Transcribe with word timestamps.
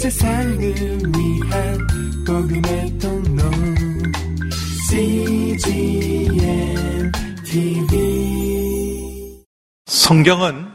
세상을 0.00 0.58
위한 0.58 1.78
복음의 2.26 2.98
통로. 2.98 3.42
CGM 4.88 6.32
TV 7.44 9.44
성경은 9.84 10.72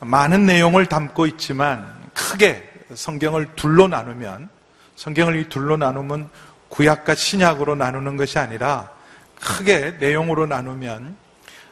많은 0.00 0.46
내용을 0.46 0.86
담고 0.86 1.26
있지만 1.26 1.86
크게 2.14 2.66
성경을 2.94 3.56
둘로 3.56 3.88
나누면 3.88 4.48
성경을 4.96 5.36
이 5.36 5.50
둘로 5.50 5.76
나누면 5.76 6.30
구약과 6.70 7.14
신약으로 7.14 7.74
나누는 7.74 8.16
것이 8.16 8.38
아니라 8.38 8.88
크게 9.38 9.98
내용으로 10.00 10.46
나누면 10.46 11.14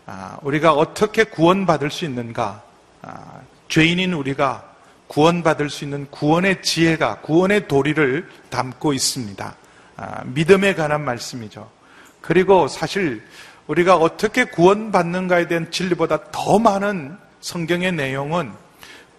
아, 0.05 0.37
우리가 0.43 0.75
어떻게 0.75 1.25
구원받을 1.25 1.91
수 1.91 2.05
있는가? 2.05 2.63
아, 3.01 3.41
죄인인 3.69 4.13
우리가 4.13 4.68
구원받을 5.09 5.71
수 5.71 5.85
있는 5.85 6.07
구원의 6.11 6.63
지혜가 6.63 7.21
구원의 7.21 7.67
도리를 7.67 8.29
담고 8.51 8.93
있습니다. 8.93 9.55
아, 9.97 10.23
믿음에 10.25 10.75
관한 10.75 11.05
말씀이죠. 11.05 11.69
그리고 12.21 12.69
사실 12.69 13.23
우리가 13.67 13.97
어떻게 13.97 14.45
구원받는가에 14.45 15.49
대한 15.49 15.71
진리보다 15.71 16.31
더 16.31 16.59
많은 16.59 17.17
성경의 17.41 17.93
내용은 17.93 18.53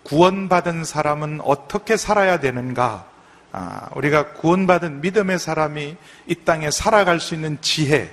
구원받은 0.04 0.86
사람은 0.86 1.42
어떻게 1.44 1.98
살아야 1.98 2.40
되는가, 2.40 3.06
아, 3.52 3.90
우리가 3.96 4.34
구원받은 4.34 5.02
믿음의 5.02 5.38
사람이 5.38 5.96
이 6.28 6.36
땅에 6.46 6.72
살아갈 6.72 7.20
수 7.20 7.36
있는 7.36 7.58
지혜, 7.62 8.10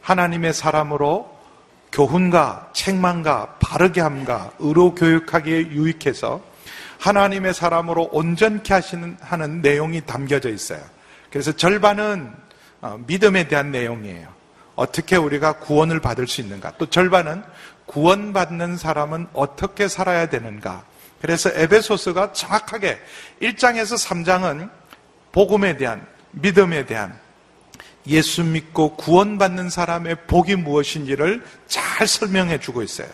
하나님의 0.00 0.52
사람으로 0.52 1.34
교훈과 1.90 2.70
책망과 2.72 3.56
바르게 3.60 4.00
함과 4.00 4.52
의로 4.58 4.94
교육하기에 4.94 5.68
유익해서 5.70 6.40
하나님의 7.04 7.52
사람으로 7.52 8.08
온전케 8.12 8.72
하시는 8.72 9.18
하는 9.20 9.60
내용이 9.60 10.00
담겨져 10.06 10.48
있어요. 10.48 10.80
그래서 11.30 11.52
절반은 11.52 12.32
어, 12.80 12.98
믿음에 13.06 13.46
대한 13.46 13.70
내용이에요. 13.70 14.26
어떻게 14.74 15.16
우리가 15.16 15.58
구원을 15.58 16.00
받을 16.00 16.26
수 16.26 16.40
있는가? 16.40 16.72
또 16.78 16.88
절반은 16.88 17.44
구원받는 17.84 18.78
사람은 18.78 19.26
어떻게 19.34 19.86
살아야 19.86 20.30
되는가? 20.30 20.84
그래서 21.20 21.50
에베소스가 21.52 22.32
정확하게 22.32 22.98
1장에서 23.42 24.02
3장은 24.02 24.70
복음에 25.30 25.76
대한 25.76 26.06
믿음에 26.30 26.86
대한 26.86 27.18
예수 28.06 28.42
믿고 28.42 28.96
구원받는 28.96 29.68
사람의 29.68 30.26
복이 30.26 30.56
무엇인지를 30.56 31.44
잘 31.66 32.08
설명해 32.08 32.60
주고 32.60 32.82
있어요. 32.82 33.08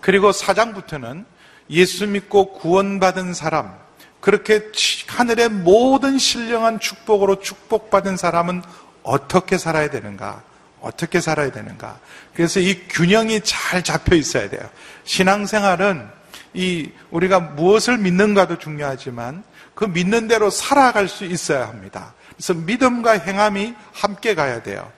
그리고 0.00 0.32
사장부터는 0.32 1.24
예수 1.70 2.06
믿고 2.06 2.52
구원받은 2.52 3.34
사람, 3.34 3.74
그렇게 4.20 4.70
하늘의 5.06 5.48
모든 5.48 6.18
신령한 6.18 6.80
축복으로 6.80 7.40
축복받은 7.40 8.16
사람은 8.16 8.62
어떻게 9.02 9.56
살아야 9.56 9.88
되는가? 9.88 10.42
어떻게 10.80 11.20
살아야 11.20 11.50
되는가? 11.50 11.98
그래서 12.34 12.60
이 12.60 12.86
균형이 12.88 13.42
잘 13.44 13.82
잡혀 13.82 14.16
있어야 14.16 14.48
돼요. 14.48 14.62
신앙생활은 15.04 16.08
이 16.54 16.90
우리가 17.10 17.40
무엇을 17.40 17.98
믿는가도 17.98 18.58
중요하지만 18.58 19.44
그 19.74 19.84
믿는 19.84 20.28
대로 20.28 20.50
살아갈 20.50 21.08
수 21.08 21.24
있어야 21.24 21.68
합니다. 21.68 22.14
그래서 22.34 22.54
믿음과 22.54 23.12
행함이 23.20 23.74
함께 23.92 24.34
가야 24.34 24.62
돼요. 24.62 24.90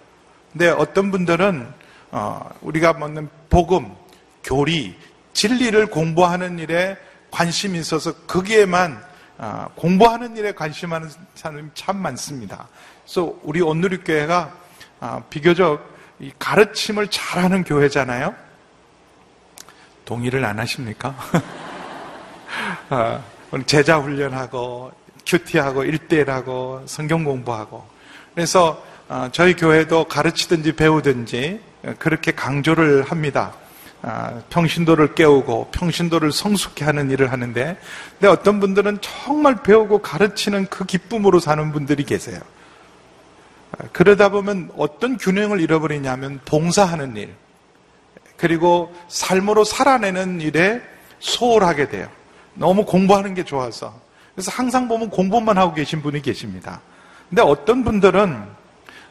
근데 0.53 0.69
어떤 0.69 1.11
분들은 1.11 1.67
어, 2.11 2.51
우리가 2.61 2.93
먹는 2.95 3.29
복음, 3.49 3.95
교리, 4.45 4.97
진리를 5.33 5.87
공부하는 5.87 6.59
일에 6.59 6.97
관심이 7.31 7.79
있어서 7.79 8.13
거기에만 8.27 9.03
어, 9.39 9.67
공부하는 9.75 10.37
일에 10.37 10.53
관심하는 10.53 11.11
사람이 11.35 11.71
참 11.75 11.97
많습니다. 11.97 12.69
그래서 13.03 13.35
우리 13.43 13.61
온누리교회가 13.61 14.55
어, 15.01 15.25
비교적 15.31 15.91
가르침을 16.39 17.09
잘하는 17.09 17.65
교회잖아요. 17.65 18.35
동의를 20.05 20.45
안 20.45 20.61
하십니까? 20.61 21.17
제자 23.67 23.99
훈련하고 23.99 24.93
큐티하고 25.27 25.85
일대일하고 25.85 26.83
성경 26.87 27.25
공부하고 27.25 27.85
그래서 28.35 28.83
어, 29.09 29.29
저희 29.33 29.57
교회도 29.57 30.05
가르치든지 30.05 30.77
배우든지 30.77 31.61
그렇게 31.99 32.33
강조를 32.33 33.03
합니다. 33.11 33.53
아, 34.03 34.43
평신도를 34.51 35.15
깨우고 35.15 35.69
평신도를 35.71 36.33
성숙케 36.33 36.85
하는 36.85 37.11
일을 37.11 37.31
하는데 37.31 37.79
근데 38.19 38.27
어떤 38.29 38.59
분들은 38.59 38.99
정말 39.01 39.63
배우고 39.63 40.03
가르치는 40.03 40.67
그 40.67 40.85
기쁨으로 40.85 41.39
사는 41.39 41.71
분들이 41.71 42.03
계세요. 42.03 42.41
아, 43.79 43.85
그러다 43.93 44.31
보면 44.31 44.73
어떤 44.77 45.17
균형을 45.17 45.61
잃어버리냐면 45.61 46.41
봉사하는 46.45 47.17
일 47.17 47.35
그리고 48.37 48.93
삶으로 49.07 49.63
살아내는 49.63 50.41
일에 50.41 50.83
소홀하게 51.21 51.89
돼요. 51.89 52.09
너무 52.55 52.85
공부하는 52.85 53.35
게 53.35 53.45
좋아서 53.45 53.95
그래서 54.35 54.51
항상 54.51 54.89
보면 54.89 55.11
공부만 55.11 55.59
하고 55.59 55.75
계신 55.75 56.03
분이 56.03 56.23
계십니다. 56.23 56.81
근데 57.29 57.41
어떤 57.43 57.85
분들은 57.85 58.43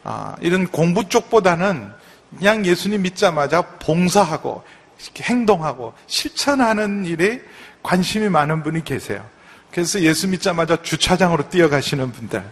아, 0.03 0.35
이런 0.41 0.67
공부 0.67 1.07
쪽보다는 1.07 1.93
그냥 2.37 2.65
예수님 2.65 3.03
믿자마자 3.03 3.61
봉사하고 3.61 4.63
행동하고 5.17 5.93
실천하는 6.07 7.05
일에 7.05 7.41
관심이 7.83 8.29
많은 8.29 8.63
분이 8.63 8.83
계세요. 8.83 9.25
그래서 9.71 10.01
예수 10.01 10.27
믿자마자 10.27 10.81
주차장으로 10.81 11.49
뛰어가시는 11.49 12.11
분들, 12.11 12.43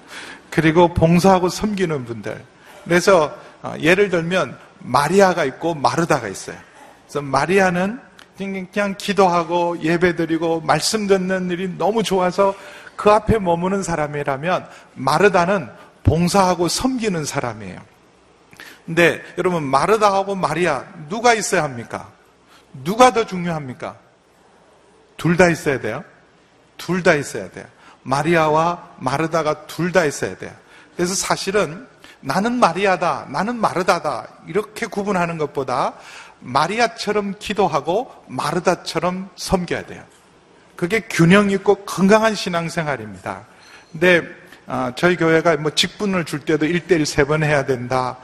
그리고 0.50 0.94
봉사하고 0.94 1.50
섬기는 1.50 2.06
분들. 2.06 2.44
그래서 2.86 3.36
아, 3.62 3.78
예를 3.80 4.10
들면 4.10 4.58
마리아가 4.80 5.44
있고 5.46 5.76
마르다가 5.76 6.28
있어요. 6.28 6.58
그래서 7.04 7.22
마리아는 7.22 8.00
그냥 8.38 8.96
기도하고 8.98 9.82
예배드리고 9.82 10.62
말씀 10.62 11.08
듣는 11.08 11.52
일이 11.52 11.78
너무 11.78 12.04
좋아서 12.04 12.56
그 12.96 13.12
앞에 13.12 13.38
머무는 13.40 13.84
사람이라면 13.84 14.68
마르다는 14.96 15.70
봉사하고 16.04 16.70
섬기는 16.70 17.26
사람이에요. 17.26 17.80
근데 18.86 19.22
여러분 19.38 19.64
마르다하고 19.64 20.36
마리아 20.36 20.86
누가 21.10 21.34
있어야 21.34 21.64
합니까? 21.64 22.10
누가 22.84 23.12
더 23.12 23.26
중요합니까? 23.26 23.96
둘 25.18 25.38
다 25.38 25.50
있어야 25.50 25.80
돼요. 25.80 26.04
둘 26.78 27.04
다 27.04 27.14
있어야 27.16 27.50
돼요. 27.52 27.66
마리아와 28.04 28.90
마르다가 29.00 29.68
둘 29.68 29.92
다 29.92 30.06
있어야 30.06 30.38
돼요. 30.38 30.52
그래서 30.96 31.14
사실은 31.14 31.88
나는 32.22 32.60
마리아다, 32.60 33.28
나는 33.30 33.56
마르다다 33.58 34.28
이렇게 34.48 34.86
구분하는 34.86 35.38
것보다 35.38 35.94
마리아처럼 36.42 37.36
기도하고 37.40 38.12
마르다처럼 38.28 39.30
섬겨야 39.36 39.86
돼요. 39.86 40.04
그게 40.76 41.02
균형 41.02 41.52
있고 41.52 41.76
건강한 41.86 42.36
신앙생활입니다. 42.36 43.46
근데 43.92 44.24
어, 44.68 44.92
저희 44.96 45.16
교회가 45.18 45.58
뭐 45.58 45.72
직분을 45.72 46.26
줄 46.26 46.42
때도 46.42 46.66
1대1 46.66 47.04
세번 47.04 47.44
해야 47.44 47.66
된다. 47.66 48.18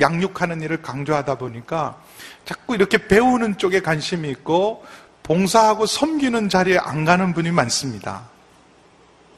양육하는 0.00 0.60
일을 0.62 0.82
강조하다 0.82 1.36
보니까 1.36 2.00
자꾸 2.44 2.74
이렇게 2.74 3.06
배우는 3.06 3.58
쪽에 3.58 3.80
관심이 3.80 4.28
있고 4.30 4.84
봉사하고 5.22 5.86
섬기는 5.86 6.48
자리에 6.48 6.78
안 6.78 7.04
가는 7.04 7.32
분이 7.32 7.50
많습니다. 7.52 8.22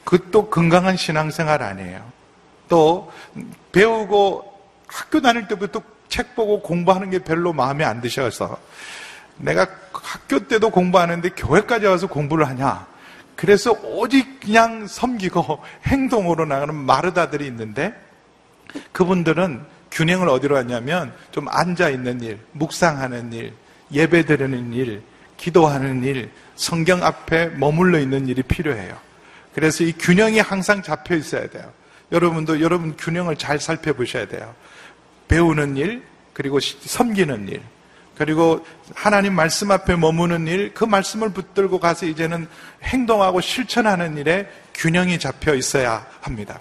그것도 0.03 0.49
건강한 0.49 0.97
신앙생활 0.97 1.61
아니에요. 1.61 2.11
또 2.67 3.11
배우고 3.71 4.53
학교 4.87 5.21
다닐 5.21 5.47
때부터 5.47 5.81
책 6.07 6.35
보고 6.35 6.61
공부하는 6.61 7.09
게 7.09 7.19
별로 7.19 7.53
마음에 7.53 7.83
안 7.83 8.01
드셔서 8.01 8.57
내가 9.37 9.67
학교 9.91 10.47
때도 10.47 10.69
공부하는데 10.69 11.29
교회까지 11.29 11.85
와서 11.85 12.07
공부를 12.07 12.47
하냐. 12.47 12.87
그래서 13.35 13.71
오직 13.83 14.39
그냥 14.39 14.87
섬기고 14.87 15.61
행동으로 15.85 16.45
나가는 16.45 16.73
마르다들이 16.73 17.45
있는데 17.47 17.93
그분들은 18.91 19.65
균형을 19.95 20.27
어디로 20.27 20.57
하냐면 20.57 21.13
좀 21.31 21.47
앉아 21.47 21.89
있는 21.89 22.21
일, 22.21 22.37
묵상하는 22.51 23.31
일, 23.31 23.53
예배 23.93 24.25
드리는 24.25 24.73
일, 24.73 25.01
기도하는 25.37 26.03
일, 26.03 26.29
성경 26.55 27.01
앞에 27.01 27.47
머물러 27.47 27.99
있는 27.99 28.27
일이 28.27 28.43
필요해요. 28.43 28.95
그래서 29.53 29.85
이 29.85 29.93
균형이 29.93 30.39
항상 30.39 30.83
잡혀 30.83 31.15
있어야 31.15 31.47
돼요. 31.47 31.71
여러분도 32.11 32.59
여러분 32.59 32.95
균형을 32.97 33.37
잘 33.37 33.57
살펴보셔야 33.57 34.27
돼요. 34.27 34.53
배우는 35.29 35.77
일, 35.77 36.03
그리고 36.33 36.59
섬기는 36.59 37.47
일, 37.47 37.61
그리고 38.17 38.65
하나님 38.93 39.33
말씀 39.33 39.71
앞에 39.71 39.95
머무는 39.95 40.45
일, 40.47 40.73
그 40.73 40.83
말씀을 40.83 41.29
붙들고 41.29 41.79
가서 41.79 42.05
이제는 42.05 42.47
행동하고 42.83 43.39
실천하는 43.39 44.17
일에 44.17 44.49
균형이 44.73 45.19
잡혀 45.19 45.55
있어야 45.55 46.05
합니다. 46.19 46.59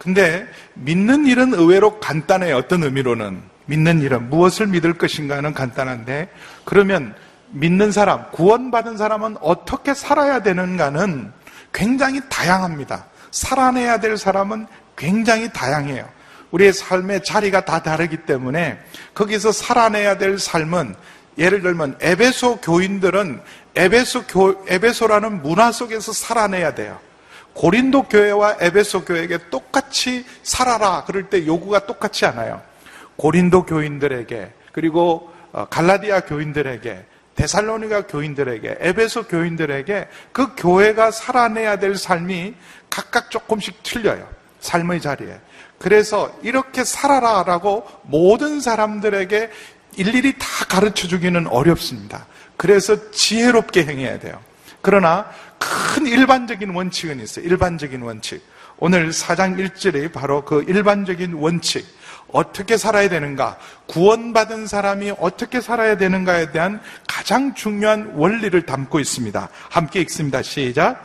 근데 0.00 0.48
믿는 0.72 1.26
일은 1.26 1.52
의외로 1.52 2.00
간단해요. 2.00 2.56
어떤 2.56 2.82
의미로는. 2.82 3.42
믿는 3.66 4.00
일은 4.00 4.30
무엇을 4.30 4.66
믿을 4.66 4.94
것인가는 4.94 5.52
간단한데 5.52 6.30
그러면 6.64 7.14
믿는 7.50 7.92
사람, 7.92 8.30
구원받은 8.30 8.96
사람은 8.96 9.36
어떻게 9.42 9.92
살아야 9.92 10.42
되는가는 10.42 11.30
굉장히 11.74 12.22
다양합니다. 12.30 13.04
살아내야 13.30 14.00
될 14.00 14.16
사람은 14.16 14.66
굉장히 14.96 15.52
다양해요. 15.52 16.08
우리의 16.50 16.72
삶의 16.72 17.22
자리가 17.22 17.66
다 17.66 17.82
다르기 17.82 18.24
때문에 18.24 18.80
거기서 19.12 19.52
살아내야 19.52 20.16
될 20.16 20.38
삶은 20.38 20.94
예를 21.36 21.60
들면 21.60 21.98
에베소 22.00 22.62
교인들은 22.62 23.42
에베소 23.76 24.24
교, 24.24 24.64
에베소라는 24.66 25.42
문화 25.42 25.70
속에서 25.70 26.12
살아내야 26.12 26.74
돼요. 26.74 26.98
고린도 27.54 28.04
교회와 28.04 28.56
에베소 28.60 29.04
교회에게 29.04 29.50
똑같이 29.50 30.24
살아라 30.42 31.04
그럴 31.04 31.28
때 31.28 31.46
요구가 31.46 31.86
똑같지 31.86 32.26
않아요. 32.26 32.62
고린도 33.16 33.66
교인들에게 33.66 34.52
그리고 34.72 35.30
어, 35.52 35.66
갈라디아 35.66 36.20
교인들에게 36.20 37.04
데살로니가 37.34 38.06
교인들에게 38.06 38.76
에베소 38.80 39.24
교인들에게 39.24 40.08
그 40.32 40.54
교회가 40.56 41.10
살아내야 41.10 41.78
될 41.78 41.96
삶이 41.96 42.54
각각 42.88 43.30
조금씩 43.30 43.82
틀려요. 43.82 44.28
삶의 44.60 45.00
자리에. 45.00 45.38
그래서 45.78 46.30
이렇게 46.42 46.84
살아라라고 46.84 47.86
모든 48.02 48.60
사람들에게 48.60 49.50
일일이 49.96 50.34
다 50.38 50.46
가르쳐 50.68 51.08
주기는 51.08 51.46
어렵습니다. 51.46 52.26
그래서 52.56 53.10
지혜롭게 53.10 53.84
행해야 53.86 54.18
돼요. 54.18 54.38
그러나 54.82 55.30
큰 55.60 56.06
일반적인 56.06 56.70
원칙은 56.70 57.20
있어요. 57.20 57.44
일반적인 57.44 58.02
원칙. 58.02 58.42
오늘 58.78 59.10
4장 59.10 59.58
1절에 59.58 60.10
바로 60.12 60.44
그 60.44 60.64
일반적인 60.66 61.34
원칙. 61.34 61.86
어떻게 62.32 62.76
살아야 62.76 63.08
되는가? 63.08 63.58
구원받은 63.86 64.66
사람이 64.66 65.12
어떻게 65.18 65.60
살아야 65.60 65.96
되는가에 65.96 66.50
대한 66.50 66.80
가장 67.06 67.54
중요한 67.54 68.12
원리를 68.14 68.62
담고 68.62 69.00
있습니다. 69.00 69.48
함께 69.68 70.00
읽습니다. 70.00 70.40
시작. 70.42 71.04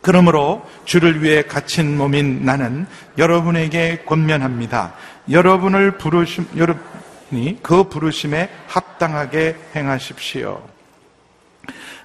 그러므로 0.00 0.64
주를 0.84 1.22
위해 1.22 1.42
갇힌 1.42 1.96
몸인 1.96 2.44
나는 2.44 2.86
여러분에게 3.18 4.04
권면합니다. 4.06 4.94
여러분을 5.30 5.98
부르심, 5.98 6.46
여러분이 6.56 7.60
그 7.62 7.84
부르심에 7.84 8.50
합당하게 8.66 9.56
행하십시오. 9.74 10.62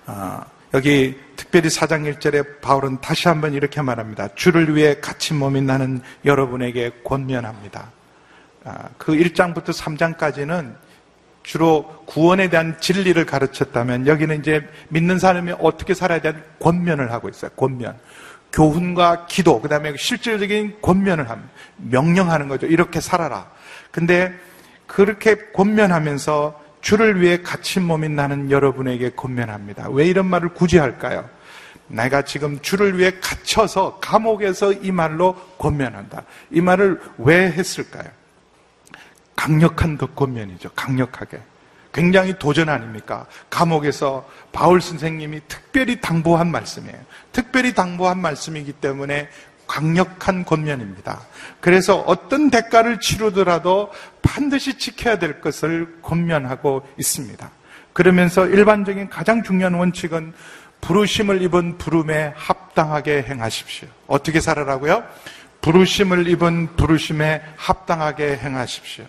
아, 0.05 0.45
여기 0.73 1.17
특별히 1.49 1.67
4장 1.69 2.13
1절에 2.13 2.61
바울은 2.61 3.01
다시 3.01 3.27
한번 3.27 3.55
이렇게 3.55 3.81
말합니다. 3.81 4.27
주를 4.35 4.75
위해 4.75 4.99
갇힌 5.01 5.39
몸인 5.39 5.65
나는 5.65 5.99
여러분에게 6.23 6.91
권면합니다. 7.03 7.91
아, 8.65 8.89
그 8.99 9.13
1장부터 9.13 9.73
3장까지는 9.73 10.75
주로 11.41 12.03
구원에 12.05 12.51
대한 12.51 12.79
진리를 12.79 13.25
가르쳤다면 13.25 14.05
여기는 14.05 14.39
이제 14.39 14.61
믿는 14.89 15.17
사람이 15.17 15.53
어떻게 15.59 15.95
살아야 15.95 16.21
되는 16.21 16.43
권면을 16.59 17.11
하고 17.11 17.29
있어요. 17.29 17.49
권면. 17.55 17.97
교훈과 18.53 19.25
기도, 19.25 19.59
그 19.59 19.67
다음에 19.67 19.93
실질적인 19.97 20.81
권면을 20.83 21.31
합니다. 21.31 21.51
명령하는 21.77 22.47
거죠. 22.47 22.67
이렇게 22.67 23.01
살아라. 23.01 23.49
근데 23.89 24.31
그렇게 24.85 25.35
권면하면서 25.53 26.61
주를 26.81 27.21
위해 27.21 27.41
갇힌 27.41 27.83
몸인 27.85 28.15
나는 28.15 28.51
여러분에게 28.51 29.11
권면합니다. 29.15 29.89
왜 29.89 30.05
이런 30.05 30.27
말을 30.27 30.49
굳이 30.49 30.77
할까요? 30.77 31.27
내가 31.89 32.21
지금 32.21 32.59
주를 32.61 32.97
위해 32.97 33.11
갇혀서 33.19 33.99
감옥에서 33.99 34.71
이 34.71 34.91
말로 34.91 35.35
권면한다. 35.57 36.23
이 36.51 36.61
말을 36.61 37.01
왜 37.17 37.51
했을까요? 37.51 38.09
강력한 39.35 39.97
덕권면이죠. 39.97 40.71
강력하게. 40.75 41.39
굉장히 41.91 42.37
도전 42.37 42.69
아닙니까? 42.69 43.25
감옥에서 43.49 44.27
바울 44.51 44.79
선생님이 44.79 45.41
특별히 45.47 45.99
당부한 45.99 46.51
말씀이에요. 46.51 46.97
특별히 47.31 47.73
당부한 47.73 48.19
말씀이기 48.19 48.73
때문에 48.73 49.29
강력한 49.67 50.45
권면입니다. 50.45 51.21
그래서 51.59 51.97
어떤 51.99 52.49
대가를 52.49 52.99
치르더라도 52.99 53.91
반드시 54.21 54.77
지켜야 54.77 55.19
될 55.19 55.41
것을 55.41 55.99
권면하고 56.01 56.87
있습니다. 56.97 57.49
그러면서 57.93 58.47
일반적인 58.47 59.09
가장 59.09 59.43
중요한 59.43 59.73
원칙은 59.73 60.33
부르심을 60.81 61.41
입은 61.41 61.77
부름에 61.77 62.33
합당하게 62.35 63.23
행하십시오. 63.23 63.87
어떻게 64.07 64.39
살아라고요? 64.39 65.03
부르심을 65.61 66.27
입은 66.27 66.75
부르심에 66.75 67.41
합당하게 67.57 68.37
행하십시오. 68.37 69.05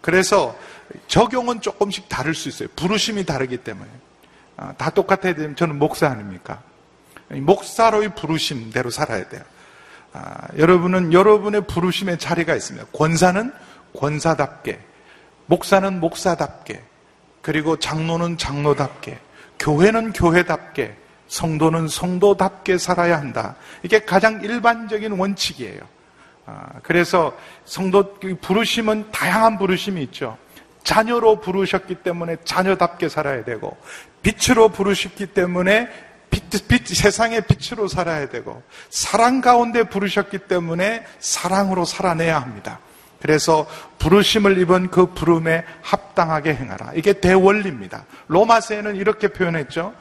그래서 0.00 0.56
적용은 1.06 1.60
조금씩 1.60 2.08
다를 2.08 2.34
수 2.34 2.48
있어요. 2.48 2.68
부르심이 2.76 3.24
다르기 3.24 3.58
때문에. 3.58 3.88
아, 4.56 4.72
다 4.76 4.90
똑같아야 4.90 5.34
되면 5.34 5.56
저는 5.56 5.78
목사 5.78 6.08
아닙니까? 6.08 6.62
목사로의 7.28 8.14
부르심대로 8.14 8.90
살아야 8.90 9.28
돼요. 9.28 9.42
아, 10.12 10.48
여러분은 10.58 11.12
여러분의 11.12 11.66
부르심의 11.66 12.18
자리가 12.18 12.54
있습니다. 12.54 12.86
권사는 12.92 13.52
권사답게, 13.98 14.80
목사는 15.46 16.00
목사답게, 16.00 16.82
그리고 17.40 17.78
장로는 17.78 18.38
장로답게, 18.38 19.18
교회는 19.58 20.12
교회답게, 20.12 20.96
성도는 21.32 21.88
성도답게 21.88 22.76
살아야 22.76 23.16
한다. 23.16 23.56
이게 23.82 24.00
가장 24.00 24.42
일반적인 24.42 25.12
원칙이에요. 25.12 25.80
아, 26.44 26.66
그래서 26.82 27.34
성도 27.64 28.18
부르심은 28.42 29.10
다양한 29.12 29.56
부르심이 29.56 30.02
있죠. 30.04 30.36
자녀로 30.84 31.40
부르셨기 31.40 31.96
때문에 31.96 32.36
자녀답게 32.44 33.08
살아야 33.08 33.44
되고 33.44 33.78
빛으로 34.20 34.68
부르셨기 34.68 35.28
때문에 35.28 35.88
빛, 36.30 36.68
빛, 36.68 36.86
세상의 36.86 37.46
빛으로 37.46 37.88
살아야 37.88 38.28
되고 38.28 38.62
사랑 38.90 39.40
가운데 39.40 39.84
부르셨기 39.84 40.36
때문에 40.40 41.06
사랑으로 41.18 41.86
살아내야 41.86 42.38
합니다. 42.42 42.78
그래서 43.22 43.66
부르심을 43.98 44.58
입은 44.58 44.90
그 44.90 45.06
부름에 45.14 45.64
합당하게 45.80 46.54
행하라. 46.56 46.92
이게 46.94 47.14
대원리입니다. 47.14 48.04
로마서에는 48.26 48.96
이렇게 48.96 49.28
표현했죠. 49.28 49.94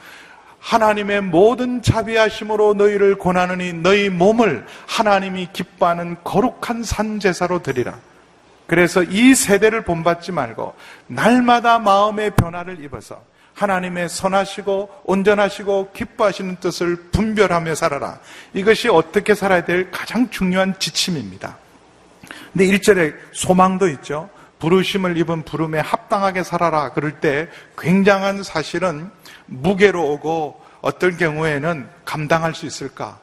하나님의 0.61 1.21
모든 1.21 1.81
자비하심으로 1.81 2.75
너희를 2.75 3.17
권하느니 3.17 3.73
너희 3.73 4.09
몸을 4.09 4.65
하나님이 4.87 5.49
기뻐하는 5.51 6.17
거룩한 6.23 6.83
산제사로 6.83 7.63
드리라. 7.63 7.99
그래서 8.67 9.03
이 9.03 9.35
세대를 9.35 9.83
본받지 9.83 10.31
말고 10.31 10.75
날마다 11.07 11.79
마음의 11.79 12.31
변화를 12.35 12.81
입어서 12.83 13.21
하나님의 13.53 14.07
선하시고 14.07 15.01
온전하시고 15.03 15.91
기뻐하시는 15.93 16.55
뜻을 16.57 16.95
분별하며 17.11 17.75
살아라. 17.75 18.19
이것이 18.53 18.87
어떻게 18.87 19.35
살아야 19.35 19.65
될 19.65 19.91
가장 19.91 20.29
중요한 20.29 20.75
지침입니다. 20.79 21.57
근데 22.53 22.65
1절에 22.67 23.13
소망도 23.33 23.89
있죠. 23.89 24.29
부르심을 24.59 25.17
입은 25.17 25.41
부름에 25.43 25.79
합당하게 25.79 26.43
살아라. 26.43 26.93
그럴 26.93 27.19
때 27.19 27.49
굉장한 27.77 28.43
사실은 28.43 29.09
무게로 29.47 30.11
오고 30.11 30.60
어떤 30.81 31.17
경우에는 31.17 31.87
감당할 32.05 32.53
수 32.55 32.65
있을까? 32.65 33.19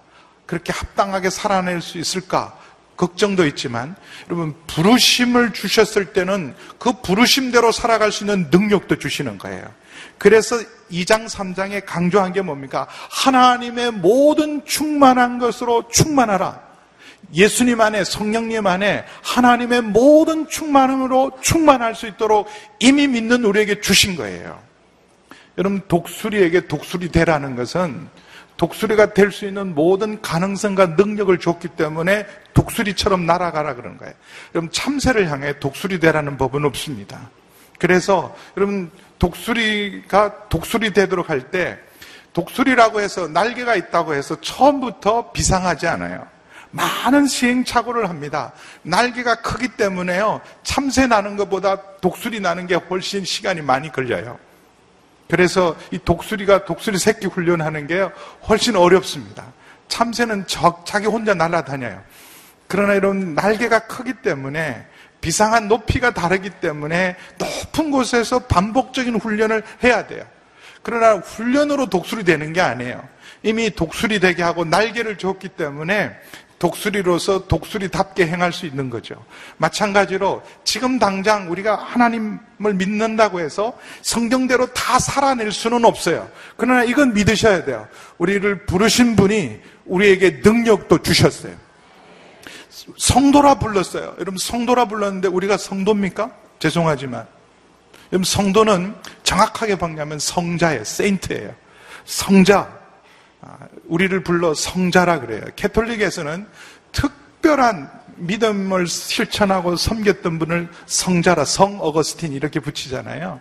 그렇게 0.46 0.72
합당하게 0.72 1.30
살아낼 1.30 1.80
수 1.80 1.98
있을까? 1.98 2.56
걱정도 2.96 3.46
있지만 3.46 3.94
여러분 4.26 4.54
부르심을 4.66 5.52
주셨을 5.52 6.12
때는 6.12 6.54
그 6.78 6.92
부르심대로 7.00 7.70
살아갈 7.70 8.10
수 8.10 8.24
있는 8.24 8.48
능력도 8.50 8.98
주시는 8.98 9.38
거예요. 9.38 9.72
그래서 10.18 10.56
2장 10.90 11.28
3장에 11.28 11.84
강조한 11.86 12.32
게 12.32 12.42
뭡니까? 12.42 12.88
하나님의 13.10 13.92
모든 13.92 14.64
충만한 14.64 15.38
것으로 15.38 15.88
충만하라. 15.88 16.68
예수님 17.34 17.80
안에 17.80 18.04
성령님 18.04 18.66
안에 18.66 19.04
하나님의 19.22 19.82
모든 19.82 20.48
충만함으로 20.48 21.38
충만할 21.40 21.94
수 21.94 22.06
있도록 22.06 22.48
이미 22.80 23.06
믿는 23.06 23.44
우리에게 23.44 23.80
주신 23.80 24.16
거예요. 24.16 24.60
여러분 25.58 25.82
독수리에게 25.88 26.68
독수리 26.68 27.10
되라는 27.10 27.56
것은 27.56 28.08
독수리가 28.56 29.12
될 29.14 29.30
수 29.30 29.46
있는 29.46 29.74
모든 29.74 30.20
가능성과 30.20 30.86
능력을 30.98 31.36
줬기 31.38 31.68
때문에 31.68 32.26
독수리처럼 32.54 33.26
날아가라 33.26 33.74
그런 33.74 33.98
거예요. 33.98 34.14
여러분 34.54 34.70
참새를 34.72 35.30
향해 35.30 35.58
독수리 35.60 36.00
되라는 36.00 36.36
법은 36.38 36.64
없습니다. 36.64 37.30
그래서 37.78 38.34
여러분 38.56 38.90
독수리가 39.18 40.48
독수리 40.48 40.92
되도록 40.92 41.30
할 41.30 41.50
때 41.50 41.78
독수리라고 42.32 43.00
해서 43.00 43.26
날개가 43.26 43.74
있다고 43.74 44.14
해서 44.14 44.40
처음부터 44.40 45.32
비상하지 45.32 45.86
않아요. 45.88 46.26
많은 46.70 47.26
시행착오를 47.26 48.08
합니다. 48.08 48.52
날개가 48.82 49.36
크기 49.36 49.68
때문에요. 49.68 50.40
참새 50.62 51.06
나는 51.06 51.36
것보다 51.36 51.80
독수리 52.00 52.40
나는 52.40 52.66
게 52.66 52.74
훨씬 52.74 53.24
시간이 53.24 53.62
많이 53.62 53.90
걸려요. 53.90 54.38
그래서 55.28 55.76
이 55.90 55.98
독수리가 55.98 56.64
독수리 56.64 56.98
새끼 56.98 57.26
훈련하는 57.26 57.86
게 57.86 58.08
훨씬 58.48 58.76
어렵습니다. 58.76 59.52
참새는 59.88 60.44
저, 60.46 60.82
자기 60.86 61.06
혼자 61.06 61.34
날아다녀요. 61.34 62.02
그러나 62.66 62.94
이런 62.94 63.34
날개가 63.34 63.80
크기 63.80 64.14
때문에 64.14 64.86
비상한 65.20 65.68
높이가 65.68 66.12
다르기 66.12 66.50
때문에 66.50 67.16
높은 67.38 67.90
곳에서 67.90 68.40
반복적인 68.40 69.16
훈련을 69.16 69.62
해야 69.82 70.06
돼요. 70.06 70.24
그러나 70.82 71.14
훈련으로 71.14 71.86
독수리 71.86 72.24
되는 72.24 72.52
게 72.52 72.60
아니에요. 72.60 73.06
이미 73.42 73.70
독수리 73.70 74.20
되게 74.20 74.42
하고 74.42 74.64
날개를 74.64 75.18
줬기 75.18 75.48
때문에 75.48 76.16
독수리로서 76.58 77.46
독수리답게 77.46 78.26
행할 78.26 78.52
수 78.52 78.66
있는 78.66 78.90
거죠. 78.90 79.24
마찬가지로 79.58 80.42
지금 80.64 80.98
당장 80.98 81.50
우리가 81.50 81.76
하나님을 81.76 82.74
믿는다고 82.74 83.40
해서 83.40 83.78
성경대로 84.02 84.66
다 84.72 84.98
살아낼 84.98 85.52
수는 85.52 85.84
없어요. 85.84 86.28
그러나 86.56 86.82
이건 86.82 87.14
믿으셔야 87.14 87.64
돼요. 87.64 87.86
우리를 88.18 88.66
부르신 88.66 89.16
분이 89.16 89.60
우리에게 89.86 90.40
능력도 90.42 91.02
주셨어요. 91.02 91.54
성도라 92.96 93.56
불렀어요. 93.56 94.14
여러분 94.18 94.36
성도라 94.38 94.86
불렀는데 94.86 95.28
우리가 95.28 95.56
성도입니까? 95.56 96.30
죄송하지만 96.58 97.26
여러분 98.12 98.24
성도는 98.24 98.94
정확하게 99.22 99.76
박냐면 99.78 100.18
성자예요. 100.18 100.84
세인트예요. 100.84 101.54
성자. 102.04 102.77
아, 103.40 103.56
우리를 103.86 104.22
불러 104.24 104.54
성자라 104.54 105.20
그래요. 105.20 105.42
캐톨릭에서는 105.56 106.46
특별한 106.92 107.90
믿음을 108.16 108.86
실천하고 108.86 109.76
섬겼던 109.76 110.38
분을 110.38 110.68
성자라 110.86 111.44
성 111.44 111.78
어거스틴 111.80 112.32
이렇게 112.32 112.60
붙이잖아요. 112.60 113.40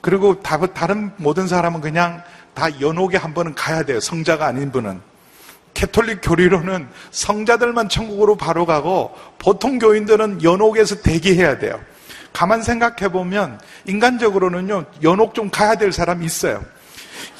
그리고 0.00 0.42
다른 0.42 1.12
모든 1.16 1.46
사람은 1.46 1.80
그냥 1.80 2.22
다 2.54 2.80
연옥에 2.80 3.16
한 3.16 3.34
번은 3.34 3.54
가야 3.54 3.84
돼요. 3.84 4.00
성자가 4.00 4.46
아닌 4.46 4.72
분은. 4.72 5.00
캐톨릭 5.74 6.20
교리로는 6.22 6.88
성자들만 7.12 7.88
천국으로 7.88 8.36
바로 8.36 8.66
가고 8.66 9.14
보통 9.38 9.78
교인들은 9.78 10.42
연옥에서 10.42 11.00
대기해야 11.00 11.58
돼요. 11.58 11.80
가만 12.32 12.62
생각해 12.62 13.10
보면 13.10 13.60
인간적으로는요 13.86 14.86
연옥 15.02 15.34
좀 15.34 15.50
가야 15.50 15.76
될 15.76 15.92
사람이 15.92 16.24
있어요. 16.26 16.64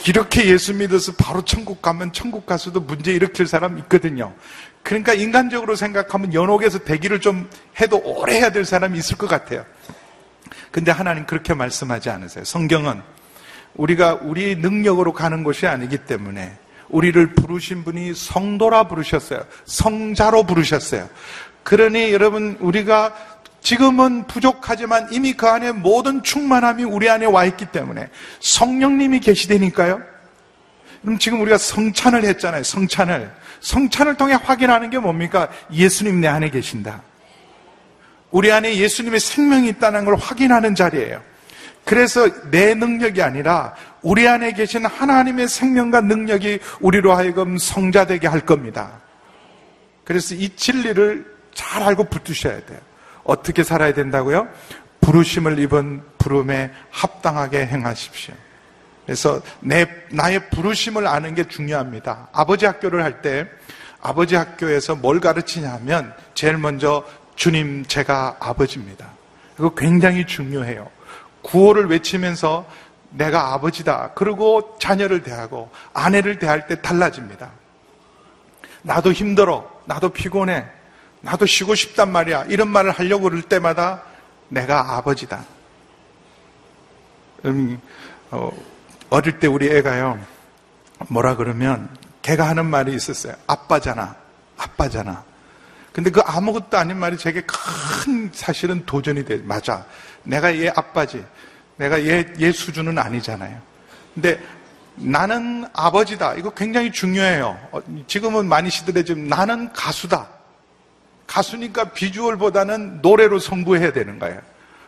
이렇게 0.07 0.47
예수 0.47 0.75
믿어서 0.75 1.13
바로 1.19 1.43
천국 1.45 1.83
가면 1.83 2.13
천국 2.13 2.47
가서도 2.47 2.81
문제 2.81 3.13
일으킬 3.13 3.47
사람 3.47 3.79
있거든요. 3.79 4.33
그러니까 4.83 5.13
인간적으로 5.13 5.77
생각하면 5.77 6.33
연옥에서 6.33 6.79
대기를 6.79 7.21
좀 7.21 7.49
해도 7.81 8.01
오래 8.05 8.37
해야 8.37 8.51
될 8.51 8.65
사람이 8.65 8.99
있을 8.99 9.17
것 9.17 9.29
같아요. 9.29 9.65
근데 10.71 10.91
하나님 10.91 11.27
그렇게 11.27 11.55
말씀하지 11.55 12.11
않으세요. 12.11 12.45
성경은 12.45 13.03
우리가 13.75 14.21
우리 14.23 14.57
능력으로 14.57 15.13
가는 15.13 15.45
것이 15.45 15.67
아니기 15.67 15.99
때문에 15.99 16.57
우리를 16.89 17.35
부르신 17.35 17.85
분이 17.85 18.15
성도라 18.15 18.85
부르셨어요. 18.85 19.45
성자로 19.65 20.45
부르셨어요. 20.45 21.09
그러니 21.63 22.13
여러분 22.13 22.57
우리가 22.61 23.15
지금은 23.61 24.27
부족하지만 24.27 25.09
이미 25.13 25.35
그 25.35 25.47
안에 25.47 25.73
모든 25.73 26.23
충만함이 26.23 26.85
우리 26.85 27.09
안에 27.09 27.27
와 27.27 27.45
있기 27.45 27.67
때문에 27.67 28.09
성령님이 28.41 29.21
계시되니까요. 29.21 30.01
그럼 31.03 31.19
지금 31.19 31.41
우리가 31.41 31.59
성찬을 31.59 32.25
했잖아요. 32.25 32.63
성찬을. 32.63 33.31
성찬을 33.61 34.17
통해 34.17 34.35
확인하는 34.35 34.91
게 34.91 34.99
뭡니까? 34.99 35.49
예수님 35.73 36.21
내 36.21 36.29
안에 36.29 36.51
계신다. 36.51 37.03
우리 38.31 38.51
안에 38.53 38.77
예수님의 38.77 39.21
생명이 39.21 39.69
있다는 39.69 40.05
걸 40.05 40.17
확인하는 40.17 40.75
자리예요. 40.75 41.23
그래서 41.85 42.29
내 42.51 42.75
능력이 42.75 43.23
아니라 43.23 43.75
우리 44.03 44.29
안에 44.29 44.53
계신 44.53 44.87
하나님의 44.87 45.49
생명과 45.49 46.03
능력이 46.03 46.61
우리로 46.81 47.15
하여금 47.15 47.59
성자되게 47.59 48.29
할 48.29 48.41
겁니다. 48.41 49.01
그래서 50.05 50.35
이 50.35 50.49
진리를 50.55 51.27
잘 51.55 51.83
알고 51.83 52.05
붙드셔야 52.05 52.61
돼요. 52.65 52.79
어떻게 53.31 53.63
살아야 53.63 53.95
된다고요? 53.95 54.49
부르심을 55.01 55.59
입은 55.61 56.03
부름에 56.19 56.73
합당하게 56.91 57.67
행하십시오. 57.67 58.35
그래서 59.07 59.41
내, 59.61 59.87
나의 60.11 60.51
부르심을 60.51 61.07
아는 61.07 61.35
게 61.35 61.45
중요합니다. 61.47 62.29
아버지 62.33 62.67
학교를 62.67 63.03
할 63.05 63.23
때 63.23 63.47
아버지 64.03 64.35
학교에서 64.35 64.97
뭘 64.97 65.21
가르치냐 65.21 65.71
하면 65.75 66.15
제일 66.35 66.57
먼저 66.57 67.05
주님, 67.37 67.85
제가 67.85 68.37
아버지입니다. 68.41 69.07
이거 69.59 69.75
굉장히 69.75 70.27
중요해요. 70.27 70.89
구호를 71.43 71.87
외치면서 71.87 72.67
내가 73.11 73.53
아버지다. 73.55 74.13
그리고 74.15 74.77
자녀를 74.81 75.23
대하고 75.23 75.71
아내를 75.93 76.39
대할 76.39 76.67
때 76.67 76.81
달라집니다. 76.81 77.51
나도 78.83 79.13
힘들어. 79.13 79.71
나도 79.85 80.09
피곤해. 80.11 80.65
나도 81.23 81.47
쉬고 81.47 81.75
싶단 81.75 82.11
말이야. 82.11 82.45
이런 82.49 82.69
말을 82.69 82.91
하려고 82.93 83.25
그럴 83.25 83.43
때마다 83.43 84.03
내가 84.49 84.97
아버지다. 84.97 85.45
음, 87.45 87.81
어, 88.31 88.51
어릴 89.11 89.39
때 89.39 89.47
우리 89.47 89.71
애가요, 89.71 90.19
뭐라 91.09 91.37
그러면 91.37 91.89
걔가 92.23 92.49
하는 92.49 92.67
말이 92.67 92.95
있었어요. 92.95 93.35
아빠잖아. 93.47 94.15
아빠잖아. 94.57 95.25
근데 95.93 96.11
그 96.11 96.21
아무것도 96.21 96.77
아닌 96.77 96.99
말이 96.99 97.17
제게 97.17 97.43
큰 97.43 98.31
사실은 98.33 98.85
도전이 98.87 99.25
돼. 99.25 99.39
맞아. 99.39 99.85
내가 100.23 100.55
얘 100.57 100.69
아빠지. 100.69 101.25
내가 101.77 102.05
얘, 102.05 102.27
얘 102.39 102.53
수준은 102.53 102.99
아니잖아요. 102.99 103.59
근데 104.15 104.41
나는 104.97 105.67
아버지다. 105.73 106.35
이거 106.35 106.51
굉장히 106.51 106.93
중요해요. 106.93 107.59
어, 107.73 107.81
지금은 108.07 108.47
많이 108.47 108.71
시들해지면 108.71 109.29
나는 109.29 109.73
가수다. 109.73 110.29
가수니까 111.31 111.93
비주얼보다는 111.93 113.03
노래로 113.03 113.39
성부해야 113.39 113.93
되는 113.93 114.19
거예요. 114.19 114.41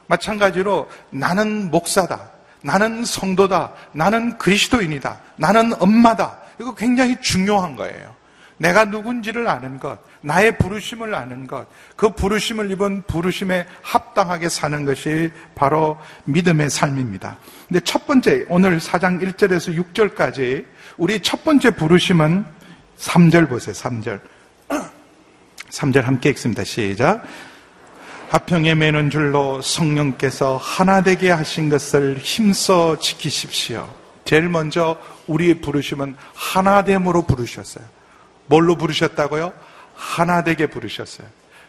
마찬가지로 0.08 0.90
나는 1.10 1.70
목사다. 1.70 2.30
나는 2.62 3.04
성도다. 3.04 3.72
나는 3.92 4.36
그리스도인이다. 4.38 5.20
나는 5.36 5.72
엄마다. 5.80 6.38
이거 6.60 6.74
굉장히 6.74 7.16
중요한 7.20 7.76
거예요. 7.76 8.14
내가 8.56 8.84
누군지를 8.84 9.48
아는 9.48 9.80
것, 9.80 9.98
나의 10.20 10.56
부르심을 10.58 11.16
아는 11.16 11.48
것, 11.48 11.66
그 11.96 12.10
부르심을 12.10 12.70
입은 12.70 13.02
부르심에 13.08 13.66
합당하게 13.82 14.48
사는 14.48 14.84
것이 14.84 15.32
바로 15.56 15.98
믿음의 16.26 16.70
삶입니다. 16.70 17.38
근데 17.66 17.80
첫 17.80 18.06
번째, 18.06 18.46
오늘 18.48 18.78
4장 18.78 19.20
1절에서 19.20 19.92
6절까지 19.92 20.64
우리 20.96 21.20
첫 21.20 21.42
번째 21.42 21.72
부르심은 21.72 22.44
3절 22.98 23.48
보세요, 23.48 23.74
3절. 23.74 24.20
3절 25.72 26.02
함께 26.02 26.28
읽습니다. 26.30 26.64
시작. 26.64 27.22
화평에 28.28 28.74
매는 28.74 29.10
줄로 29.10 29.60
성령께서 29.62 30.56
하나 30.58 31.02
되게 31.02 31.30
하신 31.30 31.70
것을 31.70 32.18
힘써 32.18 32.98
지키십시오. 32.98 33.88
제일 34.24 34.48
먼저 34.48 34.98
우리의 35.26 35.60
부르심은 35.60 36.16
하나됨으로 36.34 37.22
부르셨어요. 37.22 37.84
뭘로 38.46 38.76
부르셨다고요? 38.76 39.52
하나 39.94 40.44
되게 40.44 40.66
부르셨어요. 40.66 41.26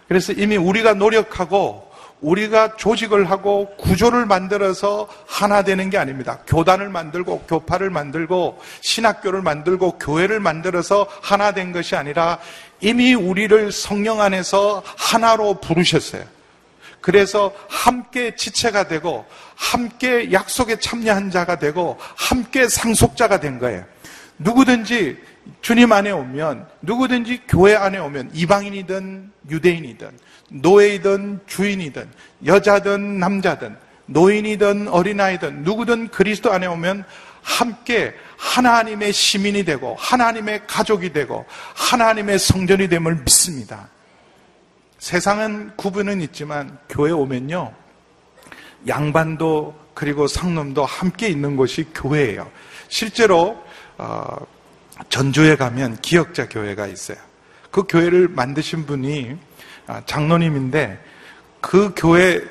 그래서 0.08 0.34
이미 0.34 0.58
우리가 0.58 0.94
노력하고 0.94 1.92
우리가 2.24 2.78
조직을 2.78 3.30
하고 3.30 3.68
구조를 3.78 4.26
만들어서 4.26 5.08
하나 5.28 5.62
되는 5.62 5.90
게 5.90 5.98
아닙니다. 5.98 6.40
교단을 6.48 6.90
만들고 6.90 7.42
교파를 7.42 7.90
만들고 7.90 8.60
신학교를 8.82 9.42
만들고 9.42 10.00
교회를 10.00 10.40
만들어서 10.40 11.08
하나 11.22 11.52
된 11.52 11.72
것이 11.72 11.96
아니라 11.96 12.40
이미 12.80 13.14
우리를 13.14 13.72
성령 13.72 14.22
안에서 14.22 14.82
하나로 14.98 15.60
부르셨어요. 15.60 16.24
그래서 17.02 17.54
함께 17.68 18.36
지체가 18.36 18.88
되고 18.88 19.26
함께 19.56 20.32
약속에 20.32 20.78
참여한 20.78 21.32
자가 21.32 21.60
되고 21.60 21.98
함께 22.16 22.68
상속자가 22.70 23.42
된 23.42 23.60
거예요. 23.60 23.84
누구든지 24.38 25.18
주님 25.62 25.92
안에 25.92 26.12
오면 26.12 26.66
누구든지 26.82 27.42
교회 27.48 27.76
안에 27.76 27.98
오면 27.98 28.32
이방인이든 28.34 29.32
유대인이든 29.50 30.12
노예이든 30.54 31.42
주인이든 31.48 32.10
여자든 32.46 33.20
남자든 33.20 33.76
노인이든 34.06 34.88
어린아이든 34.88 35.64
누구든 35.64 36.10
그리스도 36.10 36.52
안에 36.52 36.68
오면 36.68 37.04
함께 37.42 38.14
하나님의 38.38 39.12
시민이 39.12 39.66
되고 39.66 39.96
하나님의 40.00 40.68
가족이 40.68 41.12
되고 41.12 41.46
하나님의 41.76 42.40
성전이 42.40 42.88
됨을 42.88 43.16
믿습니다. 43.16 43.90
세상은 45.00 45.72
구분은 45.76 46.22
있지만 46.22 46.78
교회 46.88 47.12
오면요. 47.12 47.74
양반도 48.88 49.76
그리고 49.94 50.28
상놈도 50.28 50.86
함께 50.86 51.28
있는 51.28 51.56
곳이 51.56 51.88
교회예요. 51.94 52.50
실제로 52.88 53.62
어, 53.98 54.38
전주에 55.10 55.56
가면 55.56 55.98
기억자 56.02 56.48
교회가 56.48 56.88
있어요. 56.88 57.18
그 57.72 57.84
교회를 57.88 58.28
만드신 58.30 58.86
분이 58.86 59.32
아, 59.32 59.53
장로님인데 60.06 61.00
그 61.62 61.94
교회 61.96 62.42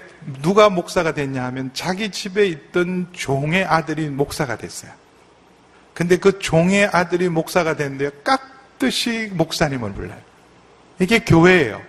누가 0.43 0.69
목사가 0.69 1.13
됐냐 1.13 1.45
하면 1.47 1.71
자기 1.75 2.11
집에 2.11 2.47
있던 2.47 3.09
종의 3.13 3.65
아들이 3.65 4.09
목사가 4.09 4.57
됐어요. 4.57 4.93
근데 5.95 6.17
그 6.17 6.39
종의 6.39 6.87
아들이 6.87 7.29
목사가 7.29 7.77
됐는데 7.77 8.11
깍듯이 8.25 9.31
목사님을 9.33 9.93
불러요. 9.93 10.19
이게 10.99 11.19
교회예요. 11.19 11.81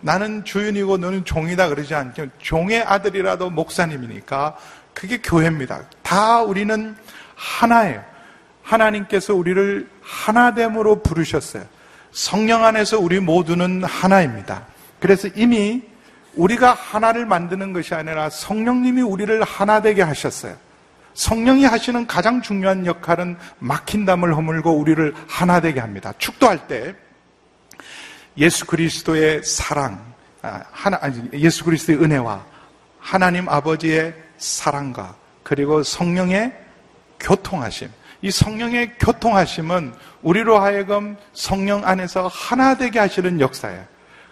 나는 0.00 0.44
주인이고 0.44 0.98
너는 0.98 1.24
종이다 1.24 1.68
그러지 1.68 1.94
않죠. 1.94 2.26
종의 2.38 2.82
아들이라도 2.82 3.50
목사님이니까 3.50 4.56
그게 4.94 5.18
교회입니다. 5.18 5.82
다 6.02 6.42
우리는 6.42 6.96
하나예요. 7.34 8.02
하나님께서 8.62 9.34
우리를 9.34 9.88
하나됨으로 10.00 11.02
부르셨어요. 11.02 11.64
성령 12.12 12.64
안에서 12.64 12.98
우리 12.98 13.20
모두는 13.20 13.84
하나입니다. 13.84 14.66
그래서 15.00 15.28
이미 15.34 15.82
우리가 16.34 16.72
하나를 16.72 17.26
만드는 17.26 17.72
것이 17.72 17.94
아니라 17.94 18.30
성령님이 18.30 19.02
우리를 19.02 19.42
하나 19.42 19.80
되게 19.80 20.02
하셨어요. 20.02 20.56
성령이 21.14 21.64
하시는 21.64 22.06
가장 22.06 22.42
중요한 22.42 22.84
역할은 22.84 23.38
막힌 23.58 24.04
담을 24.04 24.36
허물고 24.36 24.70
우리를 24.72 25.14
하나 25.26 25.60
되게 25.60 25.80
합니다. 25.80 26.12
축도할 26.18 26.68
때 26.68 26.94
예수 28.36 28.66
그리스도의 28.66 29.42
사랑, 29.42 30.12
아, 30.42 30.62
하나, 30.70 30.98
아니, 31.00 31.22
예수 31.32 31.64
그리스도의 31.64 32.02
은혜와 32.02 32.44
하나님 33.00 33.48
아버지의 33.48 34.14
사랑과 34.36 35.16
그리고 35.42 35.82
성령의 35.82 36.52
교통하심. 37.18 37.88
이 38.20 38.30
성령의 38.30 38.98
교통하심은 38.98 39.94
우리로 40.22 40.58
하여금 40.58 41.16
성령 41.32 41.86
안에서 41.86 42.28
하나 42.28 42.76
되게 42.76 42.98
하시는 42.98 43.40
역사예요. 43.40 43.84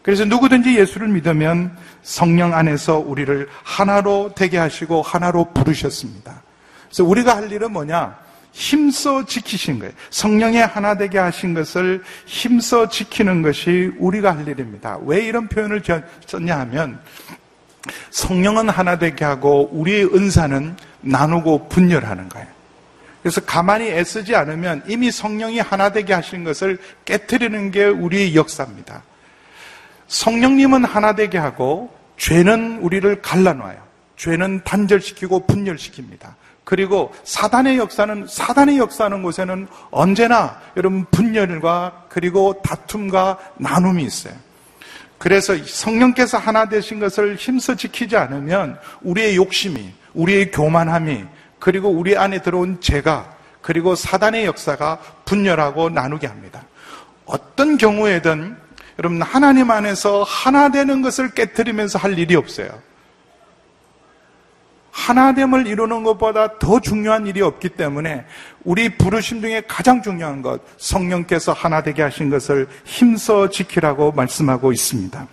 그래서 0.05 0.27
누구든지 0.27 0.79
예수를 0.79 1.09
믿으면 1.09 1.75
성령 2.03 2.53
안에서 2.53 2.99
우리를 2.99 3.49
하나로 3.63 4.33
되게 4.37 4.59
하시고 4.59 5.01
하나로 5.01 5.55
부르셨습니다. 5.55 6.43
그래서 6.89 7.05
우리가 7.05 7.35
할 7.35 7.51
일은 7.51 7.73
뭐냐? 7.73 8.15
힘써 8.53 9.25
지키신 9.25 9.79
거예요. 9.79 9.95
성령의 10.11 10.67
하나 10.67 10.95
되게 10.95 11.19
하신 11.19 11.55
것을 11.55 12.05
힘써 12.27 12.87
지키는 12.91 13.41
것이 13.41 13.93
우리가 13.99 14.37
할 14.37 14.47
일입니다. 14.47 14.99
왜 15.05 15.25
이런 15.25 15.49
표현을 15.49 15.83
썼냐 16.27 16.61
하면 16.61 17.01
성령은 18.11 18.69
하나 18.69 18.99
되게 18.99 19.25
하고 19.25 19.71
우리의 19.73 20.15
은사는 20.15 20.77
나누고 21.01 21.71
분열하는 21.71 22.29
거예요. 22.29 22.47
그래서 23.23 23.41
가만히 23.41 23.89
애쓰지 23.89 24.37
않으면 24.37 24.83
이미 24.87 25.11
성령이 25.11 25.61
하나 25.61 25.91
되게 25.91 26.13
하신 26.13 26.45
것을 26.45 26.79
깨뜨리는 27.07 27.71
게 27.71 27.87
우리의 27.87 28.37
역사입니다. 28.37 29.03
성령님은 30.09 30.85
하나 30.85 31.15
되게 31.15 31.39
하고 31.39 31.93
죄는 32.17 32.79
우리를 32.81 33.23
갈라놔요. 33.23 33.77
죄는 34.17 34.63
단절시키고 34.65 35.47
분열시킵니다. 35.47 36.35
그리고 36.65 37.13
사단의 37.25 37.79
역사는 37.79 38.27
사단의 38.29 38.79
역사하는 38.79 39.23
곳에는 39.23 39.69
언제나 39.91 40.61
여러분 40.77 41.05
분열과 41.11 42.07
그리고 42.09 42.61
다툼과 42.63 43.39
나눔이 43.59 44.03
있어요. 44.03 44.35
그래서 45.19 45.57
성령께서 45.57 46.39
하나 46.39 46.69
되신 46.69 47.01
것을 47.01 47.37
힘써 47.37 47.75
지키지 47.75 48.17
않으면 48.17 48.79
우리의 49.03 49.37
욕심이, 49.37 49.93
우리의 50.15 50.51
교만함이, 50.51 51.25
그리고 51.59 51.89
우리 51.89 52.17
안에 52.17 52.43
들어온 52.43 52.81
죄가, 52.81 53.35
그리고 53.63 53.95
사단의 53.95 54.45
역사가 54.45 54.99
분열하고 55.25 55.89
나누게 55.89 56.27
합니다. 56.27 56.63
어떤 57.25 57.79
경우에든 57.79 58.57
여러분 58.99 59.21
하나님 59.23 59.71
안에서 59.71 60.23
하나 60.23 60.69
되는 60.69 61.03
것을 61.03 61.31
깨뜨리면서 61.31 61.99
할 61.99 62.19
일이 62.19 62.37
없어요. 62.37 62.69
하나됨을 64.95 65.67
이루는 65.67 66.05
것보다 66.05 66.59
더 66.59 66.81
중요한 66.81 67.27
일이 67.27 67.43
없기 67.43 67.71
때문에 67.71 68.25
우리 68.63 68.97
부르심 68.97 69.41
중에 69.41 69.63
가장 69.67 70.03
중요한 70.03 70.41
것 70.41 70.61
성령께서 70.79 71.53
하나 71.53 71.83
되게 71.83 72.03
하신 72.03 72.31
것을 72.31 72.69
힘써 72.85 73.51
지키라고 73.51 74.13
말씀하고 74.13 74.73
있습니다. 74.73 75.27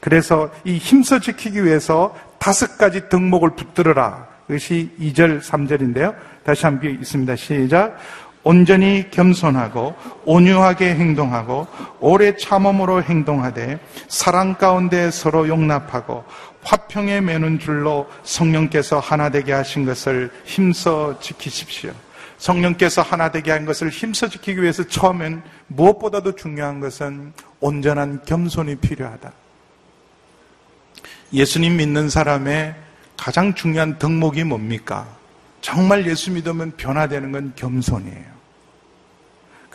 그래서 0.00 0.50
이 0.64 0.76
힘써 0.76 1.20
지키기 1.20 1.64
위해서 1.64 2.16
다섯 2.38 2.76
가지 2.76 3.08
덕목을 3.08 3.50
붙들어라. 3.50 4.26
그것이 4.46 4.90
2절, 5.00 5.40
3절인데요. 5.42 6.14
다시 6.44 6.66
한번 6.66 6.90
있습니다. 6.90 7.36
시작. 7.36 7.96
온전히 8.48 9.10
겸손하고 9.10 9.96
온유하게 10.24 10.94
행동하고 10.94 11.66
오래 11.98 12.36
참음으로 12.36 13.02
행동하되 13.02 13.80
사랑 14.06 14.54
가운데 14.54 15.10
서로 15.10 15.48
용납하고 15.48 16.22
화평에 16.62 17.22
매는 17.22 17.58
줄로 17.58 18.06
성령께서 18.22 19.00
하나 19.00 19.30
되게 19.30 19.52
하신 19.52 19.84
것을 19.84 20.30
힘써 20.44 21.18
지키십시오. 21.18 21.90
성령께서 22.38 23.02
하나 23.02 23.32
되게 23.32 23.50
한 23.50 23.64
것을 23.66 23.88
힘써 23.88 24.28
지키기 24.28 24.62
위해서 24.62 24.84
처음엔 24.84 25.42
무엇보다도 25.66 26.36
중요한 26.36 26.78
것은 26.78 27.32
온전한 27.58 28.22
겸손이 28.24 28.76
필요하다. 28.76 29.32
예수님 31.32 31.78
믿는 31.78 32.08
사람의 32.08 32.76
가장 33.16 33.54
중요한 33.54 33.98
덕목이 33.98 34.44
뭡니까? 34.44 35.08
정말 35.62 36.06
예수 36.06 36.30
믿으면 36.30 36.74
변화되는 36.76 37.32
건 37.32 37.52
겸손이에요. 37.56 38.35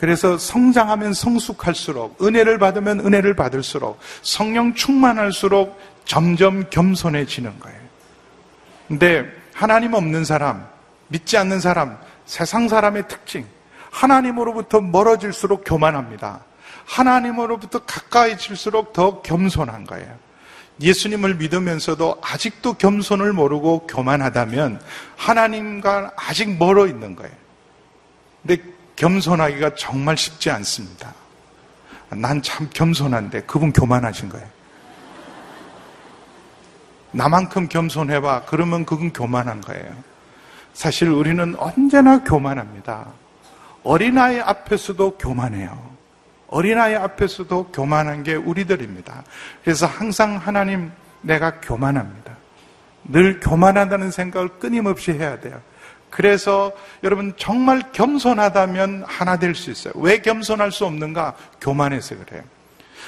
그래서 0.02 0.36
성장하면 0.36 1.14
성숙할수록, 1.14 2.20
은혜를 2.20 2.58
받으면 2.58 3.06
은혜를 3.06 3.36
받을수록, 3.36 4.00
성령 4.22 4.74
충만할수록 4.74 5.78
점점 6.04 6.68
겸손해지는 6.70 7.60
거예요. 7.60 7.78
근데 8.88 9.24
하나님 9.54 9.94
없는 9.94 10.24
사람, 10.24 10.66
믿지 11.06 11.36
않는 11.36 11.60
사람, 11.60 11.98
세상 12.26 12.68
사람의 12.68 13.06
특징, 13.06 13.46
하나님으로부터 13.92 14.80
멀어질수록 14.80 15.62
교만합니다. 15.64 16.40
하나님으로부터 16.84 17.84
가까이질수록 17.84 18.92
더 18.92 19.22
겸손한 19.22 19.84
거예요. 19.84 20.16
예수님을 20.80 21.36
믿으면서도 21.36 22.18
아직도 22.22 22.72
겸손을 22.72 23.32
모르고 23.32 23.86
교만하다면 23.86 24.80
하나님과 25.14 26.14
아직 26.16 26.58
멀어 26.58 26.88
있는 26.88 27.14
거예요. 27.14 27.32
근데 28.42 28.71
겸손하기가 29.02 29.74
정말 29.74 30.16
쉽지 30.16 30.48
않습니다. 30.50 31.12
난 32.10 32.40
참 32.40 32.68
겸손한데 32.72 33.42
그분 33.42 33.72
교만하신 33.72 34.28
거예요. 34.28 34.46
나만큼 37.10 37.68
겸손해봐. 37.68 38.44
그러면 38.46 38.86
그건 38.86 39.12
교만한 39.12 39.60
거예요. 39.60 39.92
사실 40.72 41.08
우리는 41.08 41.54
언제나 41.58 42.22
교만합니다. 42.22 43.06
어린아이 43.82 44.38
앞에서도 44.38 45.18
교만해요. 45.18 45.92
어린아이 46.46 46.94
앞에서도 46.94 47.70
교만한 47.72 48.22
게 48.22 48.34
우리들입니다. 48.36 49.24
그래서 49.64 49.86
항상 49.86 50.36
하나님, 50.36 50.92
내가 51.22 51.60
교만합니다. 51.60 52.36
늘 53.04 53.40
교만하다는 53.40 54.12
생각을 54.12 54.48
끊임없이 54.60 55.12
해야 55.12 55.40
돼요. 55.40 55.60
그래서 56.12 56.72
여러분 57.02 57.32
정말 57.38 57.90
겸손하다면 57.92 59.04
하나 59.08 59.38
될 59.38 59.54
수 59.54 59.70
있어요. 59.70 59.94
왜 59.96 60.18
겸손할 60.18 60.70
수 60.70 60.84
없는가? 60.84 61.34
교만해서 61.60 62.16
그래요. 62.16 62.42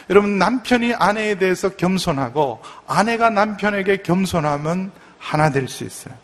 여러분 0.09 0.39
남편이 0.39 0.95
아내에 0.95 1.35
대해서 1.37 1.69
겸손하고 1.69 2.63
아내가 2.87 3.29
남편에게 3.29 3.99
겸손하면 3.99 4.91
하나 5.19 5.51
될 5.51 5.69
수 5.69 5.85
있어요. 5.85 6.15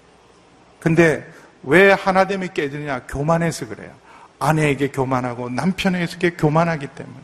근데 0.81 1.31
왜 1.62 1.93
하나됨이 1.93 2.49
깨지냐? 2.55 3.03
교만해서 3.09 3.69
그래요. 3.69 3.90
아내에게 4.38 4.88
교만하고 4.88 5.51
남편에게 5.51 6.31
교만하기 6.31 6.87
때문에. 6.87 7.21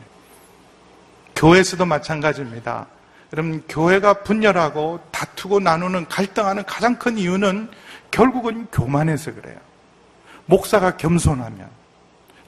교회에서도 1.35 1.83
마찬가지입니다. 1.83 2.85
여러분 3.33 3.63
교회가 3.67 4.21
분열하고 4.21 4.99
다투고 5.11 5.59
나누는 5.59 6.07
갈등하는 6.07 6.63
가장 6.65 6.97
큰 6.99 7.17
이유는 7.17 7.69
결국은 8.11 8.67
교만해서 8.71 9.33
그래요. 9.33 9.57
목사가 10.45 10.97
겸손하면 10.97 11.69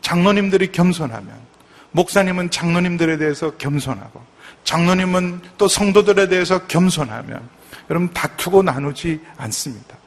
장로님들이 0.01 0.71
겸손하면 0.71 1.49
목사님은 1.91 2.49
장로님들에 2.51 3.17
대해서 3.17 3.55
겸손하고 3.57 4.21
장로님은 4.63 5.41
또 5.57 5.67
성도들에 5.67 6.27
대해서 6.27 6.65
겸손하면 6.67 7.47
여러분 7.89 8.13
다투고 8.13 8.63
나누지 8.63 9.19
않습니다. 9.37 9.97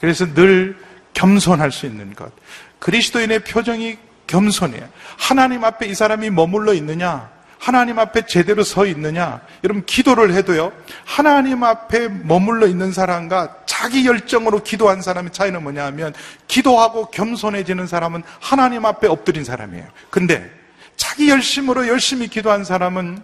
그래서 0.00 0.26
늘 0.34 0.76
겸손할 1.14 1.72
수 1.72 1.86
있는 1.86 2.14
것. 2.14 2.30
그리스도인의 2.78 3.44
표정이 3.44 3.98
겸손해요. 4.26 4.86
하나님 5.16 5.64
앞에 5.64 5.86
이 5.86 5.94
사람이 5.94 6.30
머물러 6.30 6.74
있느냐? 6.74 7.30
하나님 7.64 7.98
앞에 7.98 8.26
제대로 8.26 8.62
서 8.62 8.84
있느냐? 8.84 9.40
여러분 9.64 9.86
기도를 9.86 10.34
해도요. 10.34 10.70
하나님 11.06 11.64
앞에 11.64 12.08
머물러 12.08 12.66
있는 12.66 12.92
사람과 12.92 13.56
자기 13.64 14.06
열정으로 14.06 14.62
기도한 14.62 15.00
사람의 15.00 15.32
차이는 15.32 15.62
뭐냐 15.62 15.86
하면 15.86 16.12
기도하고 16.46 17.06
겸손해지는 17.06 17.86
사람은 17.86 18.22
하나님 18.38 18.84
앞에 18.84 19.08
엎드린 19.08 19.44
사람이에요. 19.44 19.86
근데 20.10 20.52
자기 20.96 21.30
열심으로 21.30 21.88
열심히 21.88 22.28
기도한 22.28 22.64
사람은 22.64 23.22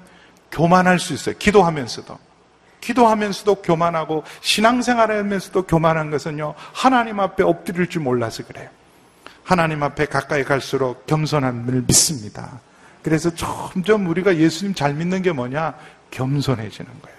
교만할 0.50 0.98
수 0.98 1.12
있어요. 1.12 1.34
기도하면서도. 1.38 2.18
기도하면서도 2.80 3.56
교만하고 3.56 4.24
신앙생활 4.40 5.12
하면서도 5.12 5.66
교만한 5.66 6.10
것은요, 6.10 6.54
하나님 6.72 7.20
앞에 7.20 7.42
엎드릴 7.42 7.88
줄 7.88 8.00
몰라서 8.00 8.42
그래요. 8.44 8.70
하나님 9.44 9.82
앞에 9.82 10.06
가까이 10.06 10.44
갈수록 10.44 11.06
겸손함을 11.06 11.84
믿습니다. 11.86 12.58
그래서 13.02 13.34
점점 13.34 14.06
우리가 14.06 14.36
예수님 14.36 14.74
잘 14.74 14.94
믿는 14.94 15.22
게 15.22 15.32
뭐냐? 15.32 15.74
겸손해지는 16.10 16.90
거예요. 17.02 17.18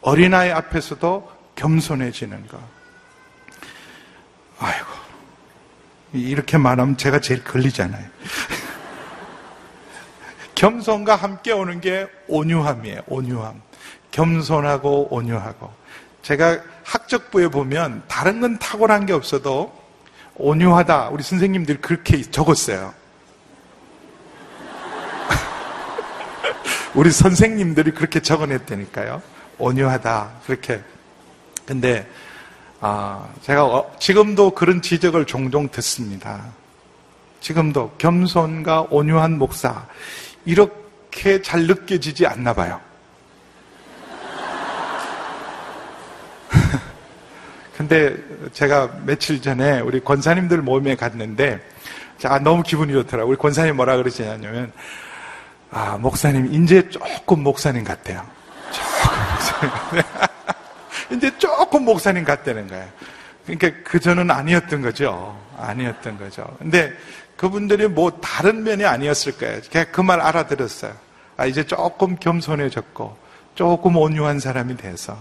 어린아이 0.00 0.50
앞에서도 0.50 1.32
겸손해지는 1.54 2.46
거. 2.48 2.60
아이고. 4.58 4.86
이렇게 6.12 6.56
말하면 6.56 6.96
제가 6.96 7.20
제일 7.20 7.44
걸리잖아요. 7.44 8.04
겸손과 10.54 11.16
함께 11.16 11.52
오는 11.52 11.80
게 11.80 12.06
온유함이에요. 12.26 13.02
온유함. 13.06 13.60
겸손하고 14.10 15.14
온유하고. 15.14 15.72
제가 16.22 16.60
학적부에 16.84 17.48
보면 17.48 18.02
다른 18.08 18.40
건 18.40 18.58
탁월한 18.58 19.06
게 19.06 19.12
없어도 19.12 19.76
온유하다. 20.34 21.10
우리 21.10 21.22
선생님들이 21.22 21.78
그렇게 21.78 22.20
적었어요. 22.22 22.94
우리 26.94 27.10
선생님들이 27.10 27.90
그렇게 27.92 28.20
적어냈다니까요. 28.20 29.20
온유하다. 29.58 30.30
그렇게. 30.46 30.80
근데, 31.66 32.08
아, 32.80 33.28
제가 33.42 33.66
어, 33.66 33.94
지금도 33.98 34.50
그런 34.50 34.80
지적을 34.80 35.26
종종 35.26 35.68
듣습니다. 35.68 36.46
지금도 37.40 37.92
겸손과 37.98 38.86
온유한 38.90 39.38
목사. 39.38 39.86
이렇게 40.44 41.42
잘 41.42 41.66
느껴지지 41.66 42.26
않나 42.26 42.54
봐요. 42.54 42.80
근데 47.76 48.16
제가 48.52 49.00
며칠 49.04 49.42
전에 49.42 49.80
우리 49.80 50.00
권사님들 50.00 50.62
모임에 50.62 50.96
갔는데, 50.96 51.60
자, 52.16 52.38
너무 52.38 52.62
기분이 52.62 52.94
좋더라고요. 52.94 53.32
우리 53.32 53.36
권사님 53.36 53.76
뭐라 53.76 53.96
그러시냐면, 53.98 54.72
아, 55.70 55.96
목사님, 55.98 56.52
이제 56.54 56.88
조금 56.88 57.42
목사님 57.42 57.84
같대요. 57.84 58.24
조금 58.72 59.18
목사님 59.34 59.70
같대요. 59.74 60.02
이제 61.16 61.38
조금 61.38 61.84
목사님 61.84 62.24
같다는 62.24 62.68
거예요. 62.68 62.86
그러니까 63.46 63.82
그전은 63.84 64.30
아니었던 64.30 64.82
거죠. 64.82 65.38
아니었던 65.58 66.18
거죠. 66.18 66.46
근데 66.58 66.92
그분들이 67.36 67.86
뭐 67.88 68.10
다른 68.20 68.62
면이 68.64 68.84
아니었을 68.84 69.38
거예요. 69.38 69.60
그냥 69.70 69.86
그 69.92 70.00
말 70.02 70.20
알아들었어요. 70.20 70.92
아, 71.36 71.46
이제 71.46 71.64
조금 71.64 72.16
겸손해졌고, 72.16 73.16
조금 73.54 73.96
온유한 73.96 74.40
사람이 74.40 74.76
돼서, 74.76 75.16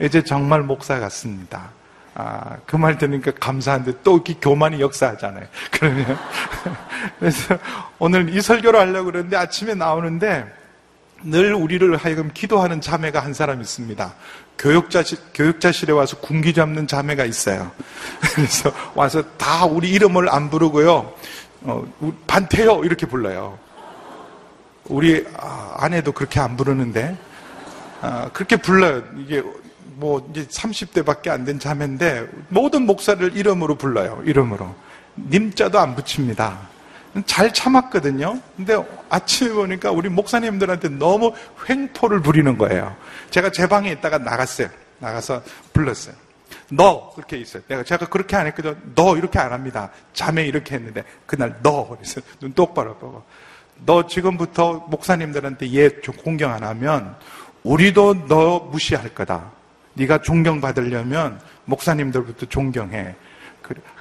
이제 0.00 0.22
정말 0.22 0.62
목사 0.62 0.98
같습니다. 1.00 1.70
아, 2.14 2.56
그 2.66 2.76
말 2.76 2.98
들으니까 2.98 3.32
감사한데 3.40 4.02
또 4.02 4.16
이렇게 4.16 4.34
교만이 4.34 4.80
역사하잖아요. 4.80 5.46
그러면. 5.70 6.18
그래서 7.18 7.58
오늘 7.98 8.28
이 8.34 8.40
설교를 8.40 8.78
하려고 8.78 9.06
그러는데 9.06 9.36
아침에 9.36 9.74
나오는데 9.74 10.52
늘 11.24 11.54
우리를 11.54 11.96
하여금 11.96 12.30
기도하는 12.34 12.80
자매가 12.80 13.20
한 13.20 13.32
사람 13.32 13.60
있습니다. 13.60 14.12
교육자실, 14.58 15.18
교육자실에 15.34 15.92
와서 15.92 16.18
군기 16.18 16.52
잡는 16.52 16.86
자매가 16.86 17.24
있어요. 17.24 17.70
그래서 18.34 18.72
와서 18.94 19.22
다 19.38 19.64
우리 19.64 19.90
이름을 19.90 20.28
안 20.28 20.50
부르고요. 20.50 21.12
어, 21.62 21.92
반태요! 22.26 22.82
이렇게 22.84 23.06
불러요. 23.06 23.58
우리 24.86 25.24
아, 25.38 25.76
아내도 25.78 26.10
그렇게 26.12 26.40
안 26.40 26.56
부르는데, 26.56 27.16
아, 28.00 28.28
그렇게 28.32 28.56
불러요. 28.56 29.02
이게 29.16 29.42
뭐 30.02 30.28
이제 30.32 30.44
30대밖에 30.46 31.28
안 31.28 31.44
된 31.44 31.60
자매인데 31.60 32.28
모든 32.48 32.86
목사를 32.86 33.36
이름으로 33.36 33.76
불러요. 33.76 34.20
이름으로. 34.26 34.74
님자도 35.16 35.78
안 35.78 35.94
붙입니다. 35.94 36.58
잘 37.24 37.52
참았거든요. 37.54 38.40
근데 38.56 38.76
아침에 39.08 39.52
보니까 39.52 39.92
우리 39.92 40.08
목사님들한테 40.08 40.88
너무 40.88 41.32
횡포를 41.68 42.20
부리는 42.20 42.58
거예요. 42.58 42.96
제가 43.30 43.52
제 43.52 43.68
방에 43.68 43.92
있다가 43.92 44.18
나갔어요. 44.18 44.68
나가서 44.98 45.42
불렀어요. 45.72 46.14
너 46.70 47.12
그렇게 47.14 47.36
있어요. 47.36 47.62
내가 47.68 47.84
제가 47.84 48.06
그렇게 48.06 48.34
안 48.34 48.46
했거든. 48.48 48.76
너 48.96 49.16
이렇게 49.16 49.38
안 49.38 49.52
합니다. 49.52 49.90
자매 50.14 50.44
이렇게 50.46 50.74
했는데 50.74 51.04
그날 51.26 51.54
너 51.62 51.88
그래서 51.90 52.20
눈 52.40 52.52
똑바로 52.54 52.96
보고 52.96 53.22
너 53.84 54.06
지금부터 54.06 54.86
목사님들한테 54.88 55.72
얘 55.74 55.90
공경 56.24 56.52
안 56.52 56.64
하면 56.64 57.14
우리도 57.62 58.26
너 58.26 58.58
무시할 58.58 59.14
거다. 59.14 59.61
네가 59.94 60.22
존경받으려면 60.22 61.40
목사님들부터 61.64 62.46
존경해. 62.46 63.14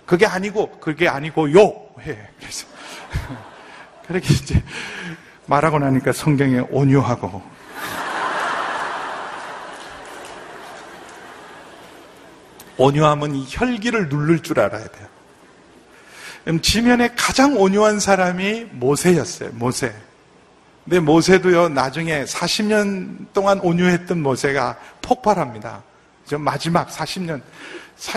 그게 0.06 0.25
아니고 0.25 0.80
그게 0.80 1.08
아니고 1.08 1.51
요 1.54 1.73
해. 2.01 2.17
그래서 2.39 2.67
그렇게 4.08 4.34
이제 4.34 4.63
말하고 5.45 5.80
나니까 5.80 6.12
성경에 6.12 6.60
온유하고 6.69 7.41
온유함은 12.77 13.36
이 13.36 13.45
혈기를 13.47 14.10
누를 14.10 14.41
줄 14.41 14.60
알아야 14.60 14.88
돼요. 14.88 15.08
지면에 16.62 17.10
가장 17.15 17.56
온유한 17.60 17.99
사람이 17.99 18.69
모세였어요. 18.71 19.51
모세. 19.54 19.93
근데 20.84 21.00
모세도요, 21.00 21.70
나중에 21.70 22.24
40년 22.26 23.28
동안 23.34 23.60
온유했던 23.60 24.22
모세가 24.22 24.78
폭발합니다. 25.02 25.84
저 26.26 26.38
마지막 26.38 26.89
40년, 26.89 27.41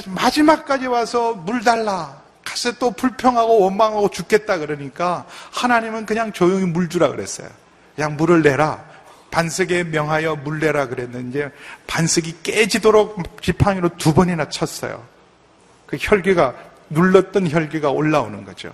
마지막까지 0.06 0.86
와서 0.86 1.34
물 1.34 1.62
달라. 1.62 2.22
가서 2.44 2.72
또 2.72 2.90
불평하고 2.90 3.60
원망하고 3.60 4.10
죽겠다 4.10 4.58
그러니까 4.58 5.24
하나님은 5.52 6.04
그냥 6.04 6.32
조용히 6.32 6.66
물 6.66 6.88
주라 6.88 7.08
그랬어요. 7.08 7.48
그냥 7.96 8.16
물을 8.16 8.42
내라. 8.42 8.84
반석에 9.30 9.84
명하여 9.84 10.36
물 10.36 10.60
내라 10.60 10.86
그랬는데 10.86 11.50
반석이 11.86 12.42
깨지도록 12.42 13.42
지팡이로 13.42 13.96
두 13.96 14.14
번이나 14.14 14.48
쳤어요. 14.48 15.02
그 15.86 15.96
혈기가 15.98 16.54
눌렀던 16.90 17.50
혈기가 17.50 17.90
올라오는 17.90 18.44
거죠. 18.44 18.72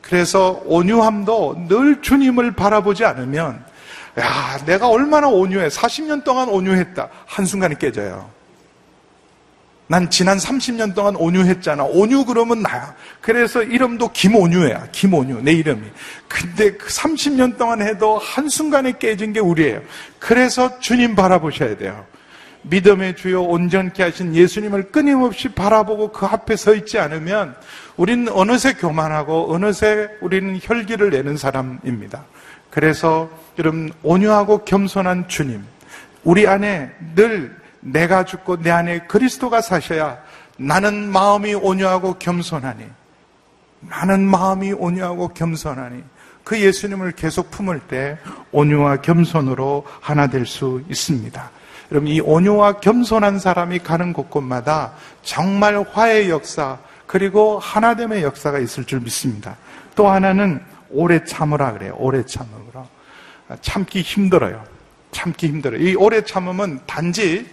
그래서 0.00 0.62
온유함도 0.64 1.66
늘 1.68 2.02
주님을 2.02 2.52
바라보지 2.52 3.04
않으면 3.04 3.64
야, 4.18 4.58
내가 4.66 4.88
얼마나 4.88 5.28
온유해. 5.28 5.68
40년 5.68 6.24
동안 6.24 6.48
온유했다. 6.48 7.08
한순간에 7.26 7.76
깨져요. 7.78 8.28
난 9.86 10.08
지난 10.08 10.38
30년 10.38 10.94
동안 10.94 11.16
온유했잖아. 11.16 11.84
온유 11.84 12.24
그러면 12.24 12.62
나야. 12.62 12.94
그래서 13.20 13.62
이름도 13.62 14.12
김온유야. 14.12 14.88
김온유. 14.92 15.42
내 15.42 15.52
이름이. 15.52 15.82
근데 16.28 16.72
그 16.72 16.88
30년 16.88 17.58
동안 17.58 17.82
해도 17.82 18.18
한순간에 18.18 18.92
깨진 18.98 19.32
게 19.32 19.40
우리예요. 19.40 19.80
그래서 20.20 20.78
주님 20.78 21.16
바라보셔야 21.16 21.76
돼요. 21.76 22.06
믿음의 22.62 23.16
주요 23.16 23.42
온전케 23.42 24.02
하신 24.02 24.34
예수님을 24.34 24.90
끊임없이 24.90 25.48
바라보고 25.48 26.12
그 26.12 26.26
앞에 26.26 26.56
서 26.56 26.74
있지 26.74 26.98
않으면 26.98 27.56
우리는 27.96 28.30
어느새 28.32 28.74
교만하고 28.74 29.52
어느새 29.52 30.08
우리는 30.20 30.58
혈기를 30.62 31.10
내는 31.10 31.36
사람입니다. 31.36 32.24
그래서 32.70 33.30
여러분 33.58 33.92
온유하고 34.02 34.64
겸손한 34.64 35.28
주님 35.28 35.64
우리 36.22 36.46
안에 36.46 36.92
늘 37.14 37.56
내가 37.80 38.24
죽고 38.24 38.62
내 38.62 38.70
안에 38.70 39.00
그리스도가 39.00 39.60
사셔야 39.60 40.18
나는 40.58 41.10
마음이 41.10 41.54
온유하고 41.54 42.18
겸손하니 42.18 42.84
나는 43.80 44.20
마음이 44.20 44.72
온유하고 44.72 45.28
겸손하니 45.28 46.02
그 46.44 46.60
예수님을 46.60 47.12
계속 47.12 47.50
품을 47.50 47.80
때 47.80 48.18
온유와 48.52 48.98
겸손으로 48.98 49.86
하나 50.00 50.26
될 50.26 50.46
수 50.46 50.82
있습니다. 50.88 51.50
여러분 51.90 52.08
이 52.08 52.20
온유와 52.20 52.74
겸손한 52.80 53.38
사람이 53.38 53.80
가는 53.80 54.12
곳곳마다 54.12 54.92
정말 55.22 55.84
화해 55.92 56.28
역사 56.28 56.78
그리고 57.06 57.58
하나됨의 57.58 58.22
역사가 58.22 58.60
있을 58.60 58.84
줄 58.84 59.00
믿습니다. 59.00 59.56
또 59.96 60.08
하나는 60.08 60.62
오래 60.90 61.24
참으라 61.24 61.72
그래요. 61.72 61.96
오래 61.98 62.24
참으라. 62.24 62.86
참기 63.60 64.02
힘들어요. 64.02 64.62
참기 65.10 65.48
힘들어요. 65.48 65.80
이 65.80 65.94
오래 65.96 66.22
참음은 66.22 66.80
단지 66.86 67.46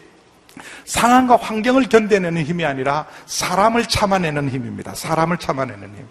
상황과 0.86 1.38
환경을 1.38 1.90
견뎌내는 1.90 2.44
힘이 2.44 2.66
아니라 2.66 3.08
사람을 3.26 3.86
참아내는 3.86 4.50
힘입니다. 4.50 4.94
사람을 4.94 5.38
참아내는 5.38 5.88
힘. 5.88 6.06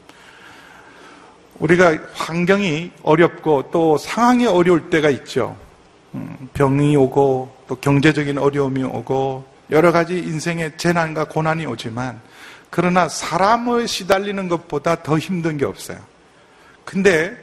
우리가 1.58 1.96
환경이 2.14 2.90
어렵고 3.02 3.70
또 3.70 3.96
상황이 3.96 4.46
어려울 4.46 4.90
때가 4.90 5.10
있죠. 5.10 5.56
음, 6.16 6.48
병이 6.54 6.96
오고 6.96 7.56
또 7.68 7.74
경제적인 7.76 8.38
어려움이 8.38 8.82
오고 8.82 9.44
여러 9.70 9.92
가지 9.92 10.18
인생의 10.18 10.72
재난과 10.76 11.26
고난이 11.26 11.66
오지만 11.66 12.20
그러나 12.70 13.08
사람을 13.08 13.88
시달리는 13.88 14.48
것보다 14.48 15.02
더 15.02 15.18
힘든 15.18 15.56
게 15.56 15.64
없어요. 15.64 15.98
근데 16.84 17.36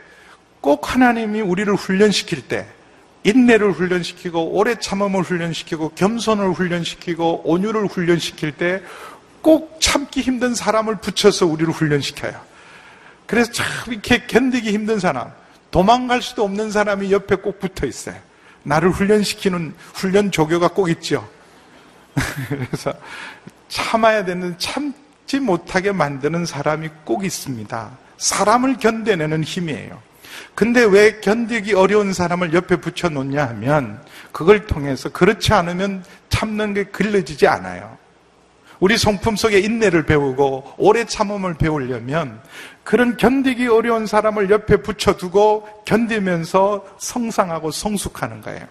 꼭 0.62 0.94
하나님이 0.94 1.42
우리를 1.42 1.74
훈련시킬 1.76 2.48
때 2.48 2.66
인내를 3.24 3.72
훈련시키고 3.72 4.52
오래 4.52 4.76
참음을 4.76 5.22
훈련시키고 5.22 5.90
겸손을 5.96 6.52
훈련시키고 6.52 7.44
온유를 7.46 7.88
훈련시킬 7.88 8.54
때 8.54 8.82
꼭 9.44 9.78
참기 9.82 10.22
힘든 10.22 10.56
사람을 10.56 10.96
붙여서 10.96 11.46
우리를 11.46 11.72
훈련시켜요. 11.72 12.34
그래서 13.28 13.52
참 13.52 13.68
이렇게 13.92 14.26
견디기 14.26 14.72
힘든 14.72 15.00
사람, 15.00 15.32
도망갈 15.70 16.22
수도 16.22 16.44
없는 16.46 16.72
사람이 16.72 17.12
옆에 17.12 17.36
꼭 17.36 17.60
붙어 17.60 17.86
있어요. 17.86 18.16
나를 18.64 18.90
훈련시키는 18.90 19.74
훈련 19.94 20.32
조교가 20.32 20.70
꼭 20.70 20.90
있죠. 20.90 21.28
그래서 22.48 22.94
참아야 23.68 24.26
되는 24.26 24.56
참지 24.58 25.40
못하게 25.40 25.92
만드는 25.92 26.46
사람이 26.46 26.90
꼭 27.04 27.26
있습니다. 27.26 27.92
사람을 28.18 28.78
견뎌내는 28.78 29.44
힘이에요. 29.44 30.02
근데 30.56 30.84
왜 30.84 31.20
견디기 31.20 31.74
어려운 31.74 32.14
사람을 32.14 32.54
옆에 32.54 32.78
붙여놓냐 32.78 33.46
하면 33.50 34.02
그걸 34.32 34.66
통해서 34.66 35.10
그렇지 35.10 35.54
않으면 35.54 36.04
참는 36.30 36.74
게 36.74 36.86
길러지지 36.86 37.48
않아요. 37.48 37.98
우리 38.80 38.98
성품 38.98 39.36
속에 39.36 39.60
인내를 39.60 40.06
배우고 40.06 40.74
오래 40.78 41.06
참음을 41.06 41.56
배우려면 41.56 42.42
그런 42.84 43.18
견디기 43.18 43.68
어려운 43.68 44.06
사람을 44.06 44.50
옆에 44.50 44.78
붙여두고 44.78 45.84
견디면서 45.86 46.86
성상하고 46.98 47.72
성숙하는 47.72 48.42
거예요. 48.42 48.66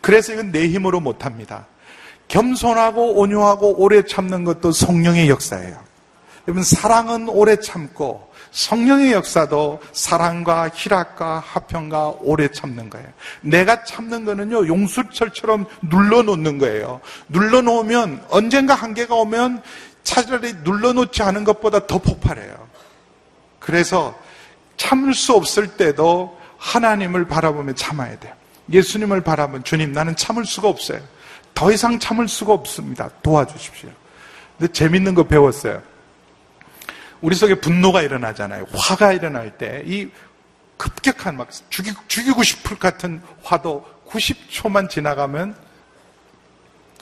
그래서 0.00 0.32
이건 0.32 0.52
내 0.52 0.68
힘으로 0.68 1.00
못합니다. 1.00 1.66
겸손하고 2.28 3.14
온유하고 3.20 3.80
오래 3.80 4.02
참는 4.02 4.44
것도 4.44 4.72
성령의 4.72 5.28
역사예요. 5.28 5.78
여러분 6.48 6.62
사랑은 6.62 7.28
오래 7.28 7.56
참고 7.56 8.25
성령의 8.56 9.12
역사도 9.12 9.82
사랑과 9.92 10.70
희락과 10.72 11.40
화평과 11.40 12.14
오래 12.20 12.48
참는 12.48 12.88
거예요. 12.88 13.06
내가 13.42 13.84
참는 13.84 14.24
거는요, 14.24 14.66
용수철처럼 14.66 15.66
눌러놓는 15.82 16.56
거예요. 16.56 17.02
눌러놓으면 17.28 18.24
언젠가 18.30 18.74
한계가 18.74 19.14
오면 19.14 19.62
차라리 20.04 20.54
눌러놓지 20.64 21.22
않은 21.22 21.44
것보다 21.44 21.86
더 21.86 21.98
폭발해요. 21.98 22.66
그래서 23.58 24.18
참을 24.78 25.12
수 25.12 25.34
없을 25.34 25.76
때도 25.76 26.38
하나님을 26.56 27.26
바라보며 27.26 27.74
참아야 27.74 28.18
돼요. 28.18 28.32
예수님을 28.72 29.20
바라보면 29.20 29.64
주님 29.64 29.92
나는 29.92 30.16
참을 30.16 30.46
수가 30.46 30.68
없어요. 30.68 31.00
더 31.52 31.70
이상 31.70 31.98
참을 31.98 32.26
수가 32.26 32.54
없습니다. 32.54 33.10
도와주십시오. 33.22 33.90
근데 34.56 34.72
재밌는 34.72 35.14
거 35.14 35.24
배웠어요. 35.24 35.82
우리 37.26 37.34
속에 37.34 37.56
분노가 37.56 38.02
일어나잖아요. 38.02 38.66
화가 38.72 39.12
일어날 39.12 39.58
때 39.58 39.82
이 39.84 40.08
급격한 40.76 41.36
막 41.36 41.48
죽이, 41.70 41.90
죽이고 42.06 42.44
싶을 42.44 42.78
같은 42.78 43.20
화도 43.42 43.84
90초만 44.06 44.88
지나가면 44.88 45.56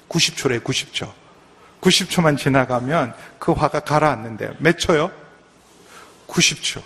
90초래 0.09 0.65
90초. 0.65 1.13
90초만 1.83 2.39
지나가면 2.39 3.13
그 3.39 3.53
화가 3.53 3.81
가라앉는데요. 3.81 4.55
몇 4.61 4.79
초요? 4.79 5.11
90초. 6.27 6.81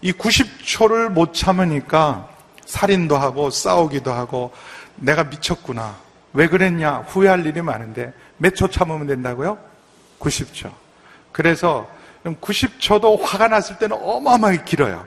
이 0.00 0.10
90초를 0.10 1.10
못 1.10 1.32
참으니까 1.32 2.28
살인도 2.66 3.16
하고 3.16 3.50
싸우기도 3.50 4.12
하고 4.12 4.52
내가 4.96 5.22
미쳤구나. 5.22 5.96
왜 6.32 6.48
그랬냐? 6.48 7.04
후회할 7.06 7.46
일이 7.46 7.62
많은데 7.62 8.12
몇 8.38 8.56
초 8.56 8.68
참으면 8.68 9.06
된다고요? 9.06 9.58
90초. 10.18 10.72
그래서 11.30 11.99
90초도 12.24 13.22
화가 13.22 13.48
났을 13.48 13.78
때는 13.78 13.96
어마어마하게 14.00 14.64
길어요. 14.64 15.06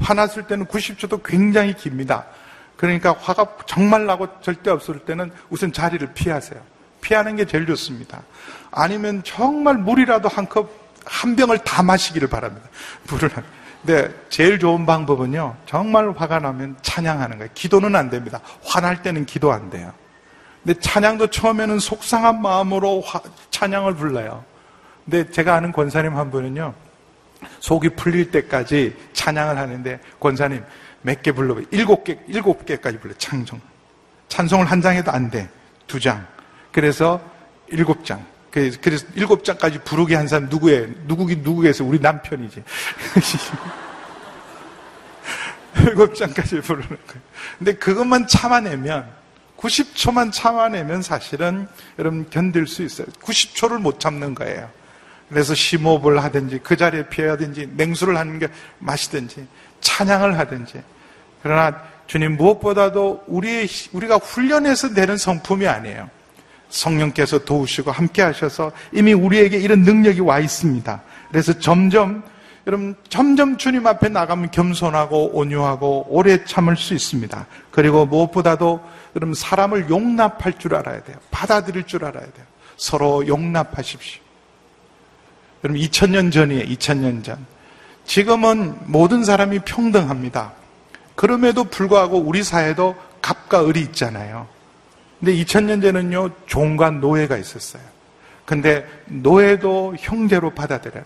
화났을 0.00 0.46
때는 0.46 0.66
90초도 0.66 1.22
굉장히 1.24 1.74
깁니다. 1.74 2.26
그러니까 2.76 3.14
화가 3.18 3.56
정말 3.66 4.06
나고 4.06 4.28
절대 4.40 4.70
없을 4.70 5.00
때는 5.00 5.32
우선 5.50 5.72
자리를 5.72 6.14
피하세요. 6.14 6.60
피하는 7.00 7.36
게 7.36 7.44
제일 7.44 7.66
좋습니다. 7.66 8.22
아니면 8.70 9.22
정말 9.24 9.76
물이라도 9.78 10.28
한 10.28 10.48
컵, 10.48 10.70
한 11.04 11.34
병을 11.34 11.58
다 11.58 11.82
마시기를 11.82 12.28
바랍니다. 12.28 12.68
물을. 13.08 13.30
근데 13.84 14.14
제일 14.28 14.58
좋은 14.58 14.86
방법은요, 14.86 15.56
정말 15.66 16.10
화가 16.10 16.40
나면 16.40 16.76
찬양하는 16.82 17.38
거예요. 17.38 17.50
기도는 17.54 17.96
안 17.96 18.10
됩니다. 18.10 18.40
화날 18.64 19.02
때는 19.02 19.24
기도 19.24 19.52
안 19.52 19.70
돼요. 19.70 19.92
근데 20.64 20.78
찬양도 20.80 21.28
처음에는 21.28 21.78
속상한 21.78 22.42
마음으로 22.42 23.00
화, 23.00 23.20
찬양을 23.50 23.94
불러요. 23.94 24.44
근데 25.08 25.30
제가 25.30 25.54
아는 25.54 25.72
권사님 25.72 26.14
한 26.14 26.30
분은요, 26.30 26.74
속이 27.60 27.90
풀릴 27.90 28.30
때까지 28.30 28.94
찬양을 29.14 29.56
하는데, 29.56 29.98
권사님 30.20 30.62
몇 31.00 31.22
개 31.22 31.32
불러봐요. 31.32 31.64
일곱 31.70 32.04
개, 32.04 32.18
일곱 32.28 32.66
개까지 32.66 32.98
불러요. 32.98 33.16
찬송. 33.16 33.58
찬송을 34.28 34.66
한 34.66 34.82
장에도 34.82 35.10
안 35.10 35.30
돼. 35.30 35.48
두 35.86 35.98
장. 35.98 36.26
그래서 36.72 37.22
일곱 37.68 38.04
장. 38.04 38.22
그, 38.50 38.70
그래서 38.82 39.06
일곱 39.14 39.44
장까지 39.44 39.78
부르게 39.78 40.14
한 40.14 40.28
사람 40.28 40.50
누구예요? 40.50 40.88
누구기, 41.06 41.36
누구겠어? 41.36 41.84
우리 41.84 41.98
남편이지. 41.98 42.62
일곱 45.86 46.14
장까지 46.14 46.60
부르는 46.60 46.86
거예요. 46.86 47.22
근데 47.58 47.72
그것만 47.72 48.26
참아내면 48.26 49.08
90초만 49.56 50.32
참아내면 50.32 51.00
사실은 51.00 51.66
여러분 51.98 52.28
견딜 52.28 52.66
수 52.66 52.82
있어요. 52.82 53.06
90초를 53.22 53.80
못 53.80 54.00
참는 54.00 54.34
거예요. 54.34 54.70
그래서 55.28 55.54
심호흡을 55.54 56.22
하든지 56.22 56.60
그 56.62 56.76
자리에 56.76 57.08
피하든지 57.08 57.70
냉수를 57.74 58.16
하는 58.16 58.38
게 58.38 58.48
마시든지 58.78 59.46
찬양을 59.80 60.38
하든지 60.38 60.82
그러나 61.42 61.82
주님 62.06 62.36
무엇보다도 62.36 63.24
우리 63.26 63.68
우리가 63.92 64.16
훈련해서 64.16 64.94
되는 64.94 65.16
성품이 65.16 65.66
아니에요. 65.66 66.08
성령께서 66.70 67.44
도우시고 67.44 67.90
함께 67.92 68.22
하셔서 68.22 68.72
이미 68.92 69.12
우리에게 69.12 69.58
이런 69.58 69.82
능력이 69.82 70.20
와 70.20 70.38
있습니다. 70.38 71.02
그래서 71.30 71.58
점점 71.58 72.22
여러분 72.66 72.94
점점 73.08 73.56
주님 73.56 73.86
앞에 73.86 74.08
나가면 74.08 74.50
겸손하고 74.50 75.30
온유하고 75.34 76.06
오래 76.08 76.44
참을 76.44 76.76
수 76.76 76.94
있습니다. 76.94 77.46
그리고 77.70 78.04
무엇보다도 78.06 78.80
여러분 79.16 79.34
사람을 79.34 79.88
용납할 79.88 80.58
줄 80.58 80.74
알아야 80.74 81.02
돼요. 81.02 81.16
받아들일 81.30 81.84
줄 81.84 82.04
알아야 82.04 82.24
돼요. 82.24 82.46
서로 82.76 83.26
용납하십시오. 83.26 84.27
여러분 85.64 85.80
2000년 85.82 86.32
전이에요. 86.32 86.64
2000년 86.64 87.24
전. 87.24 87.44
지금은 88.04 88.76
모든 88.86 89.24
사람이 89.24 89.60
평등합니다. 89.60 90.52
그럼에도 91.14 91.64
불구하고 91.64 92.18
우리 92.18 92.42
사회도 92.42 92.96
갑과 93.20 93.66
을이 93.66 93.80
있잖아요. 93.80 94.46
근데 95.18 95.34
2000년 95.34 95.82
전에는요, 95.82 96.30
종과 96.46 96.90
노예가 96.90 97.36
있었어요. 97.36 97.82
근데 98.44 98.86
노예도 99.06 99.96
형제로 99.98 100.50
받아들여라. 100.50 101.04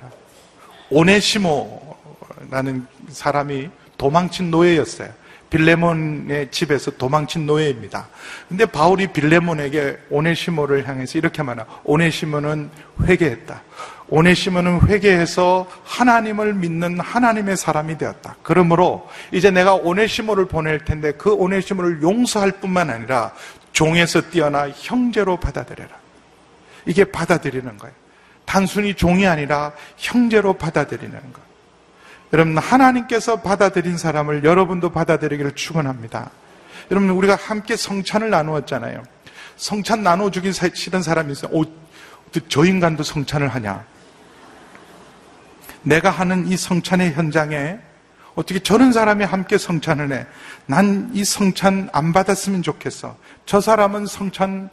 오네시모라는 0.91 2.87
사람이 3.09 3.71
도망친 3.97 4.51
노예였어요. 4.51 5.09
빌레몬의 5.51 6.51
집에서 6.51 6.91
도망친 6.93 7.47
노예입니다. 7.47 8.09
근데 8.49 8.65
바울이 8.65 9.09
빌레몬에게 9.09 9.99
오네시모를 10.09 10.89
향해서 10.89 11.19
이렇게 11.19 11.43
말하 11.43 11.67
오네시모는 11.85 12.71
회개했다. 13.05 13.63
오네시모는 14.13 14.89
회개해서 14.89 15.67
하나님을 15.85 16.53
믿는 16.53 17.01
하나님의 17.01 17.57
사람이 17.57 17.97
되었다. 17.97 18.37
그러므로 18.43 19.09
이제 19.33 19.51
내가 19.51 19.75
오네시모를 19.75 20.49
보낼 20.49 20.85
텐데 20.85 21.13
그 21.13 21.33
오네시모를 21.33 22.03
용서할 22.03 22.53
뿐만 22.53 22.91
아니라 22.91 23.33
종에서 23.73 24.21
뛰어나 24.29 24.69
형제로 24.69 25.39
받아들여라. 25.39 25.91
이게 26.85 27.05
받아들이는 27.05 27.79
거예요. 27.79 27.95
단순히 28.45 28.93
종이 28.93 29.27
아니라 29.27 29.73
형제로 29.97 30.53
받아들이는 30.53 31.19
것. 31.33 31.41
여러분 32.35 32.59
하나님께서 32.59 33.41
받아들인 33.41 33.97
사람을 33.97 34.45
여러분도 34.45 34.91
받아들이기를 34.91 35.53
축원합니다. 35.53 36.31
여러분 36.91 37.09
우리가 37.09 37.37
함께 37.37 37.77
성찬을 37.77 38.29
나누었잖아요. 38.29 39.03
성찬 39.57 40.03
나눠주기 40.03 40.53
싫은 40.53 41.01
사람이 41.01 41.33
있어요. 41.33 41.51
오, 41.55 41.65
저 42.51 42.65
인간도 42.67 43.05
성찬을 43.05 43.49
하냐? 43.49 43.92
내가 45.83 46.11
하는 46.11 46.47
이 46.47 46.57
성찬의 46.57 47.13
현장에 47.15 47.79
어떻게 48.35 48.59
저런 48.61 48.93
사람이 48.93 49.25
함께 49.25 49.59
성찬을 49.59 50.13
해? 50.13 50.27
난 50.67 51.11
이 51.13 51.25
성찬 51.25 51.91
안 51.93 52.13
받았으면 52.13 52.63
좋겠어. 52.63 53.17
저 53.45 53.61
사람은 53.61 54.07
성찬 54.07 54.71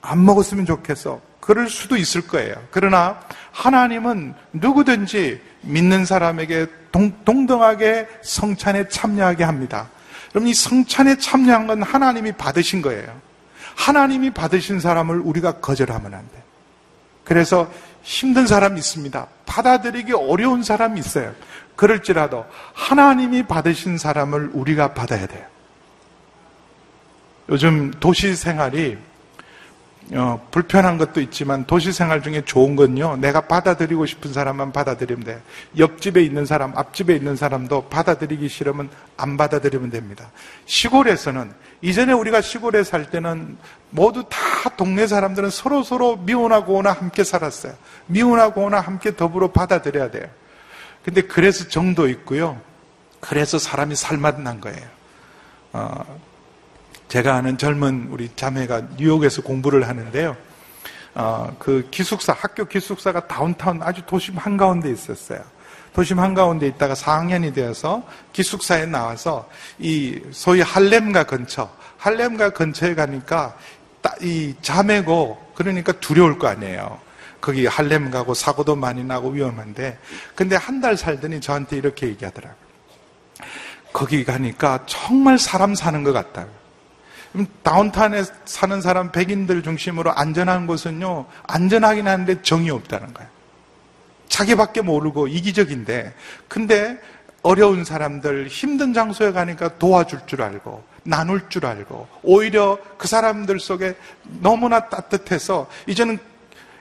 안 0.00 0.24
먹었으면 0.24 0.64
좋겠어. 0.66 1.20
그럴 1.40 1.68
수도 1.68 1.96
있을 1.96 2.26
거예요. 2.26 2.54
그러나 2.70 3.20
하나님은 3.52 4.34
누구든지 4.52 5.40
믿는 5.62 6.06
사람에게 6.06 6.66
동, 6.90 7.12
동등하게 7.24 8.08
성찬에 8.22 8.88
참여하게 8.88 9.44
합니다. 9.44 9.90
그럼 10.30 10.46
이 10.46 10.54
성찬에 10.54 11.18
참여한 11.18 11.66
건 11.66 11.82
하나님이 11.82 12.32
받으신 12.32 12.80
거예요. 12.80 13.20
하나님이 13.76 14.30
받으신 14.30 14.80
사람을 14.80 15.18
우리가 15.20 15.60
거절하면 15.60 16.14
안 16.14 16.20
돼. 16.32 16.42
그래서 17.24 17.70
힘든 18.04 18.46
사람이 18.46 18.78
있습니다. 18.78 19.26
받아들이기 19.46 20.12
어려운 20.12 20.62
사람이 20.62 21.00
있어요. 21.00 21.34
그럴지라도 21.74 22.44
하나님이 22.74 23.44
받으신 23.44 23.98
사람을 23.98 24.50
우리가 24.52 24.92
받아야 24.92 25.26
돼요. 25.26 25.44
요즘 27.48 27.90
도시 27.98 28.36
생활이 28.36 28.98
어, 30.12 30.46
불편한 30.50 30.98
것도 30.98 31.22
있지만 31.22 31.64
도시 31.64 31.90
생활 31.90 32.22
중에 32.22 32.42
좋은 32.42 32.76
건요. 32.76 33.16
내가 33.16 33.40
받아들이고 33.40 34.04
싶은 34.04 34.34
사람만 34.34 34.72
받아들이면 34.72 35.24
돼. 35.24 35.40
옆집에 35.78 36.22
있는 36.22 36.44
사람, 36.44 36.76
앞집에 36.76 37.14
있는 37.16 37.36
사람도 37.36 37.88
받아들이기 37.88 38.48
싫으면 38.48 38.90
안 39.16 39.38
받아들이면 39.38 39.88
됩니다. 39.90 40.30
시골에서는 40.66 41.52
이전에 41.80 42.12
우리가 42.12 42.42
시골에 42.42 42.84
살 42.84 43.10
때는 43.10 43.56
모두 43.90 44.24
다 44.28 44.38
동네 44.76 45.06
사람들은 45.06 45.48
서로 45.50 45.82
서로 45.82 46.16
미우나 46.16 46.64
고나 46.64 46.92
함께 46.92 47.24
살았어요. 47.24 47.72
미우나 48.06 48.50
고나 48.50 48.80
함께 48.80 49.16
더불어 49.16 49.50
받아들여야 49.50 50.10
돼요. 50.10 50.26
근데 51.04 51.22
그래서 51.22 51.68
정도 51.68 52.08
있고요. 52.08 52.60
그래서 53.20 53.58
사람이 53.58 53.96
살맛 53.96 54.40
난 54.40 54.60
거예요. 54.60 54.86
어, 55.72 56.18
제가 57.08 57.34
아는 57.34 57.58
젊은 57.58 58.08
우리 58.10 58.30
자매가 58.34 58.82
뉴욕에서 58.96 59.42
공부를 59.42 59.88
하는데요. 59.88 60.36
어, 61.14 61.56
그 61.58 61.88
기숙사, 61.90 62.32
학교 62.32 62.64
기숙사가 62.64 63.26
다운타운 63.28 63.82
아주 63.82 64.02
도심 64.06 64.36
한가운데 64.36 64.90
있었어요. 64.90 65.40
도심 65.94 66.18
한가운데 66.18 66.66
있다가 66.66 66.94
4학년이 66.94 67.54
되어서 67.54 68.02
기숙사에 68.32 68.86
나와서 68.86 69.48
이 69.78 70.20
소위 70.32 70.60
할렘가 70.60 71.22
근처, 71.24 71.70
할렘가 71.98 72.50
근처에 72.50 72.94
가니까 72.94 73.56
이 74.20 74.54
자매고 74.60 75.52
그러니까 75.54 75.92
두려울 75.92 76.38
거 76.38 76.48
아니에요. 76.48 76.98
거기 77.44 77.66
할렘 77.66 78.10
가고 78.10 78.32
사고도 78.32 78.74
많이 78.74 79.04
나고 79.04 79.28
위험한데 79.28 79.98
근데 80.34 80.56
한 80.56 80.80
달 80.80 80.96
살더니 80.96 81.42
저한테 81.42 81.76
이렇게 81.76 82.06
얘기하더라고요. 82.08 82.56
거기 83.92 84.24
가니까 84.24 84.80
정말 84.86 85.38
사람 85.38 85.74
사는 85.74 86.02
것 86.02 86.12
같다. 86.14 86.46
다운타운에 87.62 88.24
사는 88.46 88.80
사람 88.80 89.12
백인들 89.12 89.62
중심으로 89.62 90.12
안전한 90.12 90.66
곳은요 90.66 91.26
안전하긴 91.46 92.08
한데 92.08 92.40
정이 92.40 92.70
없다는 92.70 93.12
거예요. 93.12 93.28
자기밖에 94.28 94.80
모르고 94.80 95.28
이기적인데 95.28 96.14
근데 96.48 96.98
어려운 97.42 97.84
사람들 97.84 98.48
힘든 98.48 98.94
장소에 98.94 99.32
가니까 99.32 99.76
도와줄 99.76 100.20
줄 100.26 100.40
알고 100.40 100.82
나눌 101.02 101.50
줄 101.50 101.66
알고 101.66 102.08
오히려 102.22 102.78
그 102.96 103.06
사람들 103.06 103.60
속에 103.60 103.96
너무나 104.40 104.88
따뜻해서 104.88 105.68
이제는 105.86 106.18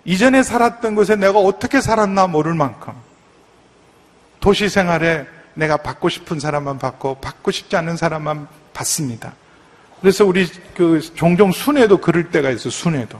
이전에 0.05 0.43
살았던 0.43 0.95
곳에 0.95 1.15
내가 1.15 1.39
어떻게 1.39 1.81
살았나 1.81 2.27
모를 2.27 2.53
만큼 2.53 2.93
도시 4.39 4.67
생활에 4.67 5.25
내가 5.53 5.77
받고 5.77 6.09
싶은 6.09 6.39
사람만 6.39 6.79
받고 6.79 7.15
받고 7.15 7.51
싶지 7.51 7.75
않은 7.77 7.95
사람만 7.95 8.47
받습니다. 8.73 9.33
그래서 10.01 10.25
우리 10.25 10.45
그 10.75 10.99
종종 11.15 11.51
순회도 11.51 12.01
그럴 12.01 12.29
때가 12.31 12.49
있어 12.49 12.69
순회도 12.69 13.17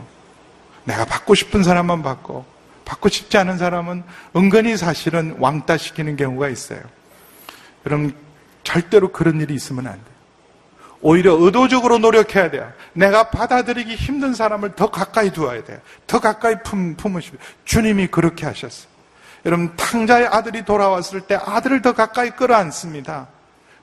내가 0.84 1.06
받고 1.06 1.36
싶은 1.36 1.64
사람만 1.64 2.04
받고 2.04 2.46
받고 2.84 3.08
싶지 3.08 3.38
않은 3.38 3.58
사람은 3.58 4.04
은근히 4.36 4.76
사실은 4.76 5.38
왕따 5.40 5.78
시키는 5.78 6.18
경우가 6.18 6.50
있어요. 6.50 6.82
그럼 7.84 8.14
절대로 8.64 9.12
그런 9.12 9.40
일이 9.40 9.54
있으면 9.54 9.88
안 9.88 9.94
돼요. 9.94 10.13
오히려 11.04 11.36
의도적으로 11.36 12.00
노력해야 12.00 12.50
돼요. 12.50 12.72
내가 12.94 13.30
받아들이기 13.30 13.94
힘든 13.96 14.34
사람을 14.34 14.76
더 14.76 14.90
가까이 14.90 15.32
두어야 15.32 15.64
돼요. 15.64 15.78
더 16.08 16.20
가까이 16.20 16.56
품, 16.64 16.96
품으시고. 16.96 17.38
주님이 17.66 18.08
그렇게 18.08 18.46
하셨어요. 18.46 18.88
여러분, 19.46 19.76
탕자의 19.76 20.28
아들이 20.28 20.64
돌아왔을 20.64 21.22
때 21.22 21.36
아들을 21.36 21.82
더 21.82 21.92
가까이 21.92 22.32
끌어안습니다. 22.32 23.28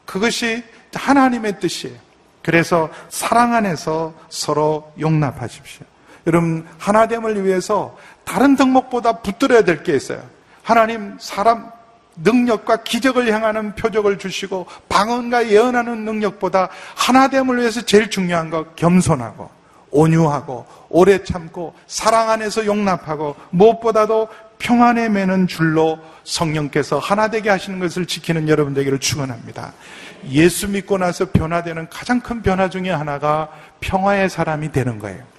그것이 0.07 0.65
하나님의 0.95 1.61
뜻이에요. 1.61 1.97
그래서 2.43 2.89
사랑 3.11 3.55
안에서 3.55 4.15
서로 4.31 4.91
용납하십시오. 4.99 5.85
여러분, 6.27 6.67
하나됨을 6.79 7.45
위해서 7.45 7.97
다른 8.25 8.57
덕목보다 8.57 9.19
붙들어야 9.19 9.63
될 9.63 9.83
게 9.83 9.95
있어요. 9.95 10.23
하나님, 10.63 11.19
사람, 11.21 11.71
능력과 12.17 12.83
기적을 12.83 13.33
향하는 13.33 13.75
표적을 13.75 14.19
주시고 14.19 14.67
방언과 14.89 15.49
예언하는 15.49 16.05
능력보다 16.05 16.69
하나됨을 16.97 17.59
위해서 17.59 17.81
제일 17.83 18.11
중요한 18.11 18.51
거 18.51 18.65
겸손하고 18.77 19.51
온유하고 19.91 20.67
오래 20.89 21.23
참고 21.23 21.75
사랑 21.87 22.31
안에서 22.31 22.67
용납하고 22.67 23.37
무엇보다도 23.51 24.29
평안에 24.59 25.09
매는 25.09 25.47
줄로 25.47 25.99
성령께서 26.25 26.99
하나 26.99 27.29
되게 27.29 27.49
하시는 27.51 27.81
것을 27.81 28.07
지키는 28.07 28.49
여러분 28.49 28.75
되기를 28.75 28.99
축원합니다. 29.01 29.73
예수 30.29 30.69
믿고 30.69 30.99
나서 30.99 31.31
변화되는 31.31 31.89
가장 31.89 32.21
큰 32.21 32.43
변화 32.43 32.69
중에 32.69 32.91
하나가 32.91 33.49
평화의 33.81 34.29
사람이 34.29 34.71
되는 34.71 34.99
거예요. 34.99 35.30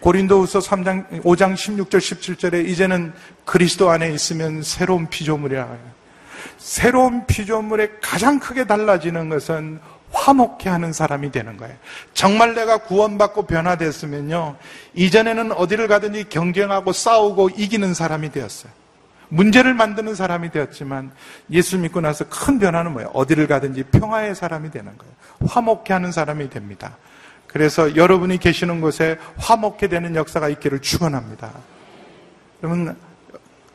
고린도후서 0.00 0.60
3장 0.60 1.22
5장 1.22 1.54
16절 1.54 1.98
17절에 1.98 2.66
이제는 2.68 3.12
그리스도 3.44 3.90
안에 3.90 4.10
있으면 4.12 4.62
새로운 4.62 5.08
피조물이라 5.08 5.68
새로운 6.58 7.26
피조물에 7.26 7.98
가장 8.00 8.38
크게 8.38 8.64
달라지는 8.66 9.28
것은 9.28 9.80
화목해 10.12 10.68
하는 10.68 10.92
사람이 10.92 11.30
되는 11.30 11.56
거예요. 11.56 11.74
정말 12.14 12.54
내가 12.54 12.78
구원받고 12.78 13.46
변화됐으면요. 13.46 14.56
이전에는 14.94 15.52
어디를 15.52 15.86
가든지 15.88 16.28
경쟁하고 16.28 16.92
싸우고 16.92 17.50
이기는 17.50 17.94
사람이 17.94 18.32
되었어요. 18.32 18.72
문제를 19.28 19.74
만드는 19.74 20.16
사람이 20.16 20.50
되었지만 20.50 21.12
예수 21.52 21.78
믿고 21.78 22.00
나서 22.00 22.24
큰 22.28 22.58
변화는 22.58 22.92
뭐예요? 22.92 23.10
어디를 23.14 23.46
가든지 23.46 23.84
평화의 23.84 24.34
사람이 24.34 24.70
되는 24.72 24.96
거예요. 24.98 25.14
화목해 25.48 25.92
하는 25.92 26.10
사람이 26.10 26.50
됩니다. 26.50 26.96
그래서 27.52 27.96
여러분이 27.96 28.38
계시는 28.38 28.80
곳에 28.80 29.18
화목해 29.36 29.88
되는 29.88 30.14
역사가 30.14 30.48
있기를 30.48 30.80
축원합니다. 30.80 31.50
여러분 32.62 32.96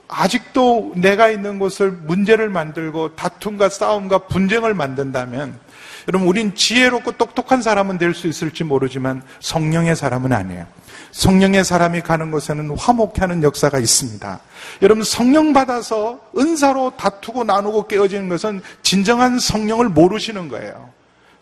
아직도 0.07 0.93
내가 0.95 1.29
있는 1.29 1.59
곳을 1.59 1.91
문제를 1.91 2.49
만들고 2.49 3.15
다툼과 3.15 3.69
싸움과 3.69 4.19
분쟁을 4.27 4.73
만든다면 4.73 5.59
여러분 6.07 6.27
우린 6.27 6.53
지혜롭고 6.53 7.13
똑똑한 7.13 7.61
사람은 7.61 7.97
될 7.97 8.13
수 8.13 8.27
있을지 8.27 8.63
모르지만 8.63 9.23
성령의 9.39 9.95
사람은 9.95 10.31
아니에요. 10.31 10.67
성령의 11.11 11.65
사람이 11.65 12.01
가는 12.01 12.29
곳에는 12.29 12.77
화목하는 12.77 13.41
역사가 13.43 13.79
있습니다. 13.79 14.39
여러분 14.83 15.03
성령 15.03 15.53
받아서 15.53 16.19
은사로 16.37 16.93
다투고 16.97 17.43
나누고 17.43 17.87
깨어지는 17.87 18.29
것은 18.29 18.61
진정한 18.83 19.39
성령을 19.39 19.89
모르시는 19.89 20.49
거예요. 20.49 20.94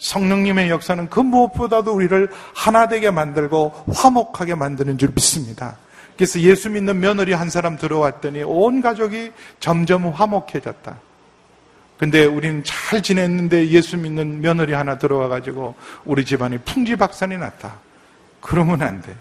성령님의 0.03 0.69
역사는 0.69 1.09
그 1.09 1.21
무엇보다도 1.21 1.93
우리를 1.93 2.29
하나 2.53 2.89
되게 2.89 3.09
만들고 3.09 3.85
화목하게 3.93 4.55
만드는 4.55 4.97
줄 4.97 5.11
믿습니다. 5.15 5.77
그래서 6.17 6.41
예수 6.41 6.69
믿는 6.69 6.99
며느리 6.99 7.31
한 7.31 7.49
사람 7.49 7.77
들어왔더니 7.77 8.43
온 8.43 8.81
가족이 8.81 9.31
점점 9.61 10.09
화목해졌다. 10.09 10.97
근데 11.97 12.25
우리는 12.25 12.63
잘 12.65 13.01
지냈는데 13.01 13.69
예수 13.69 13.97
믿는 13.97 14.41
며느리 14.41 14.73
하나 14.73 14.97
들어와가지고 14.97 15.75
우리 16.03 16.25
집안이 16.25 16.57
풍지박산이 16.59 17.37
났다. 17.37 17.75
그러면 18.41 18.81
안 18.81 19.01
돼. 19.01 19.15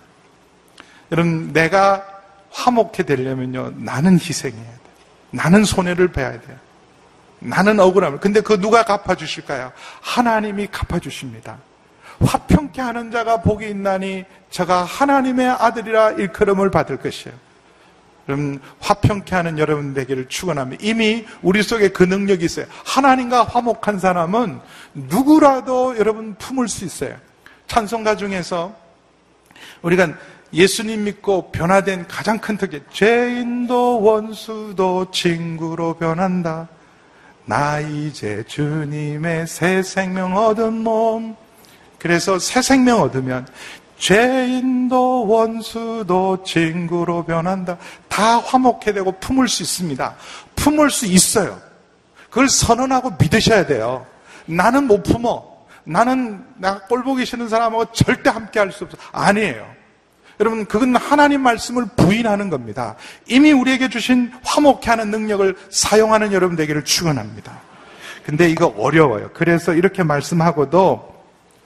여러분, 1.12 1.52
내가 1.52 2.04
화목해 2.50 3.04
되려면요, 3.06 3.74
나는 3.76 4.14
희생해야 4.14 4.64
돼. 4.64 4.80
나는 5.30 5.62
손해를 5.64 6.08
봐야 6.08 6.32
돼. 6.32 6.56
나는 7.42 7.80
억울함을. 7.80 8.20
근데 8.20 8.40
그 8.40 8.60
누가 8.60 8.84
갚아주실까요? 8.84 9.72
하나님이 10.00 10.68
갚아주십니다. 10.68 11.58
화평케 12.20 12.80
하는 12.80 13.10
자가 13.10 13.42
복이 13.42 13.68
있나니 13.68 14.24
저가 14.50 14.84
하나님의 14.84 15.48
아들이라 15.48 16.12
일컬음을 16.12 16.70
받을 16.70 16.98
것이에요. 16.98 17.36
여러분 18.28 18.60
화평케 18.78 19.34
하는 19.34 19.58
여러분 19.58 19.94
되기를 19.94 20.28
축원합니다. 20.28 20.84
이미 20.84 21.26
우리 21.42 21.62
속에 21.62 21.88
그 21.88 22.04
능력이 22.04 22.44
있어요. 22.44 22.66
하나님과 22.84 23.44
화목한 23.44 23.98
사람은 23.98 24.60
누구라도 24.94 25.98
여러분 25.98 26.36
품을 26.36 26.68
수 26.68 26.84
있어요. 26.84 27.16
찬송가 27.66 28.16
중에서 28.16 28.74
우리가 29.82 30.08
예수님 30.52 31.04
믿고 31.04 31.50
변화된 31.50 32.06
가장 32.06 32.38
큰 32.38 32.56
특징 32.56 32.84
죄인도 32.92 34.02
원수도 34.02 35.10
친구로 35.10 35.94
변한다. 35.94 36.68
나 37.44 37.80
이제 37.80 38.44
주님의 38.46 39.46
새 39.46 39.82
생명 39.82 40.36
얻은 40.36 40.72
몸 40.82 41.36
그래서 41.98 42.38
새 42.38 42.62
생명 42.62 43.00
얻으면 43.02 43.46
죄인도 43.98 45.28
원수도 45.28 46.42
친구로 46.42 47.24
변한다. 47.24 47.78
다 48.08 48.38
화목해 48.38 48.92
되고 48.92 49.12
품을 49.12 49.46
수 49.46 49.62
있습니다. 49.62 50.16
품을 50.56 50.90
수 50.90 51.06
있어요. 51.06 51.60
그걸 52.28 52.48
선언하고 52.48 53.12
믿으셔야 53.20 53.66
돼요. 53.66 54.04
나는 54.46 54.88
못 54.88 55.04
품어. 55.04 55.52
나는 55.84 56.44
나 56.56 56.80
꼴보기 56.80 57.24
싫은 57.24 57.48
사람하고 57.48 57.92
절대 57.92 58.30
함께 58.30 58.58
할 58.58 58.72
수 58.72 58.84
없어. 58.84 58.96
아니에요. 59.12 59.71
여러분, 60.42 60.66
그건 60.66 60.96
하나님 60.96 61.40
말씀을 61.42 61.86
부인하는 61.96 62.50
겁니다. 62.50 62.96
이미 63.28 63.52
우리에게 63.52 63.88
주신 63.88 64.32
화목해 64.42 64.86
하는 64.86 65.12
능력을 65.12 65.56
사용하는 65.70 66.32
여러분 66.32 66.56
되기를 66.56 66.84
축원합니다. 66.84 67.60
근데 68.26 68.50
이거 68.50 68.66
어려워요. 68.76 69.30
그래서 69.34 69.72
이렇게 69.72 70.02
말씀하고도 70.02 71.14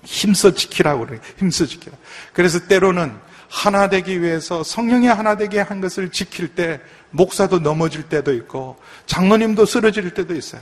힘써 0.04 0.52
지키라고 0.52 1.06
그래요. 1.06 1.20
힘써 1.38 1.64
지키라. 1.64 1.96
그래서 2.34 2.66
때로는 2.66 3.14
하나 3.48 3.88
되기 3.88 4.20
위해서 4.20 4.62
성령이 4.62 5.06
하나 5.06 5.38
되게 5.38 5.58
한 5.58 5.80
것을 5.80 6.10
지킬 6.10 6.48
때 6.48 6.78
목사도 7.12 7.60
넘어질 7.60 8.02
때도 8.02 8.34
있고 8.34 8.76
장로님도 9.06 9.64
쓰러질 9.64 10.12
때도 10.12 10.34
있어요. 10.34 10.60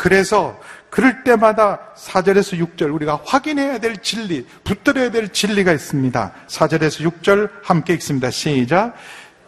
그래서 0.00 0.58
그럴 0.88 1.24
때마다 1.24 1.92
4절에서 1.94 2.58
6절 2.58 2.94
우리가 2.94 3.20
확인해야 3.22 3.80
될 3.80 3.98
진리, 3.98 4.46
붙들어야 4.64 5.10
될 5.10 5.28
진리가 5.28 5.74
있습니다. 5.74 6.32
4절에서 6.48 7.12
6절 7.12 7.50
함께 7.62 7.92
읽습니다. 7.92 8.30
시작. 8.30 8.94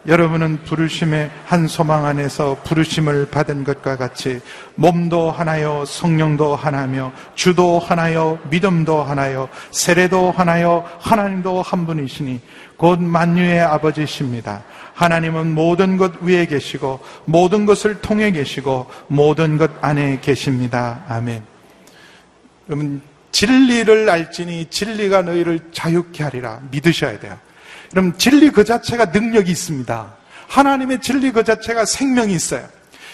여러분은 0.05 0.63
부르심의 0.63 1.31
한 1.45 1.67
소망 1.67 2.05
안에서 2.05 2.57
부르심을 2.65 3.27
받은 3.27 3.63
것과 3.63 3.95
같이 3.95 4.41
몸도 4.75 5.31
하나요, 5.31 5.85
성령도 5.85 6.57
하나며 6.57 7.13
주도 7.35 7.79
하나요, 7.79 8.37
믿음도 8.49 9.01
하나요, 9.01 9.47
세례도 9.71 10.31
하나요, 10.31 10.83
하나님도 10.99 11.61
한 11.61 11.85
분이시니 11.85 12.41
곧 12.75 13.01
만유의 13.01 13.61
아버지십니다. 13.61 14.63
하나님은 14.93 15.55
모든 15.55 15.95
것 15.95 16.21
위에 16.21 16.47
계시고 16.47 16.99
모든 17.23 17.65
것을 17.65 18.01
통해 18.01 18.31
계시고 18.31 18.87
모든 19.07 19.57
것 19.57 19.71
안에 19.81 20.19
계십니다. 20.21 21.03
아멘. 21.07 21.43
여러분 22.67 23.01
진리를 23.31 24.09
알지니 24.09 24.65
진리가 24.69 25.23
너희를 25.23 25.71
자유케 25.71 26.23
하리라 26.23 26.59
믿으셔야 26.71 27.19
돼요. 27.19 27.37
그럼 27.93 28.17
진리 28.17 28.49
그 28.49 28.63
자체가 28.63 29.05
능력이 29.05 29.51
있습니다. 29.51 30.13
하나님의 30.47 30.99
진리 30.99 31.31
그 31.31 31.43
자체가 31.43 31.85
생명이 31.85 32.33
있어요. 32.33 32.67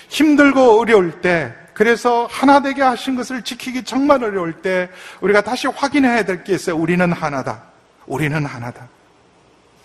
힘들고 0.07 0.79
어려울 0.79 1.19
때, 1.19 1.53
그래서 1.73 2.27
하나 2.31 2.61
되게 2.61 2.81
하신 2.81 3.17
것을 3.17 3.41
지키기 3.43 3.83
정말 3.83 4.23
어려울 4.23 4.61
때, 4.61 4.89
우리가 5.19 5.41
다시 5.41 5.67
확인해야 5.67 6.23
될 6.23 6.45
게 6.45 6.53
있어요. 6.55 6.77
우리는 6.77 7.11
하나다. 7.11 7.61
우리는 8.07 8.45
하나다. 8.45 8.87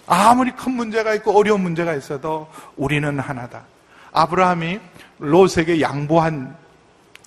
아무리 0.06 0.52
큰 0.52 0.72
문제가 0.72 1.12
있고 1.14 1.36
어려운 1.36 1.62
문제가 1.62 1.94
있어도 1.94 2.48
우리는 2.76 3.18
하나다. 3.18 3.62
아브라함이 4.12 4.78
롯에게 5.18 5.80
양보한 5.80 6.54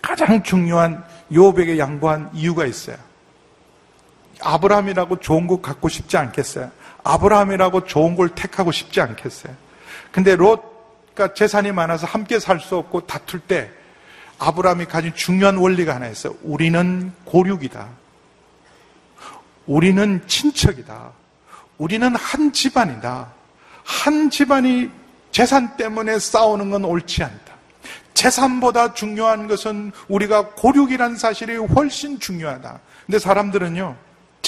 가장 0.02 0.42
중요한 0.42 1.04
요백에 1.34 1.78
양보한 1.78 2.30
이유가 2.34 2.66
있어요. 2.66 2.96
아브라함이라고 4.42 5.20
좋은 5.20 5.48
것 5.48 5.62
갖고 5.62 5.90
싶지 5.90 6.16
않겠어요? 6.16 6.72
아브라함이라고 7.08 7.86
좋은 7.86 8.16
걸 8.16 8.30
택하고 8.30 8.72
싶지 8.72 9.02
않겠어요. 9.02 9.54
근데 10.12 10.36
롯가 10.36 11.34
재산이 11.34 11.72
많아서 11.72 12.06
함께 12.06 12.40
살 12.40 12.60
수 12.60 12.76
없고 12.78 13.08
다툴 13.08 13.40
때 13.40 13.70
아브라함이 14.40 14.86
가진 14.86 15.14
중요한 15.16 15.58
원리가 15.58 15.96
하나 15.96 16.08
있어요. 16.08 16.36
우리는 16.44 17.12
고륙이다. 17.26 17.88
우리는 19.66 20.22
친척이다. 20.28 21.12
우리는 21.78 22.16
한 22.16 22.52
집안이다. 22.54 23.32
한 23.84 24.30
집안이 24.30 24.90
재산 25.32 25.76
때문에 25.78 26.20
싸우는 26.20 26.72
건 26.72 26.86
옳지 26.86 27.24
않다. 27.24 27.58
재산보다 28.14 28.94
중요한 28.94 29.48
것은 29.48 29.92
우리가 30.08 30.50
고륙이라는 30.56 31.18
사실이 31.18 31.56
훨씬 31.58 32.20
중요하다. 32.20 32.80
근데 33.06 33.20
사람들은요, 33.20 33.96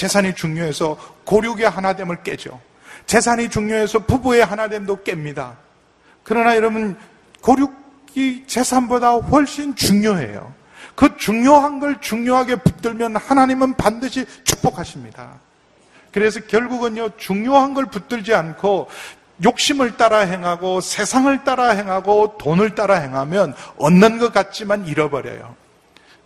재산이 0.00 0.34
중요해서 0.34 0.96
고륙의 1.26 1.68
하나됨을 1.68 2.22
깨죠. 2.22 2.58
재산이 3.04 3.50
중요해서 3.50 3.98
부부의 4.06 4.42
하나됨도 4.42 5.04
깹니다. 5.04 5.56
그러나 6.22 6.56
여러분, 6.56 6.96
고륙이 7.42 8.46
재산보다 8.46 9.16
훨씬 9.16 9.74
중요해요. 9.74 10.54
그 10.94 11.18
중요한 11.18 11.80
걸 11.80 12.00
중요하게 12.00 12.56
붙들면 12.56 13.16
하나님은 13.16 13.74
반드시 13.74 14.24
축복하십니다. 14.44 15.34
그래서 16.12 16.40
결국은요, 16.40 17.18
중요한 17.18 17.74
걸 17.74 17.84
붙들지 17.84 18.32
않고 18.32 18.88
욕심을 19.44 19.98
따라 19.98 20.20
행하고 20.20 20.80
세상을 20.80 21.44
따라 21.44 21.72
행하고 21.72 22.38
돈을 22.38 22.74
따라 22.74 22.94
행하면 22.94 23.54
얻는 23.76 24.18
것 24.18 24.32
같지만 24.32 24.86
잃어버려요. 24.86 25.54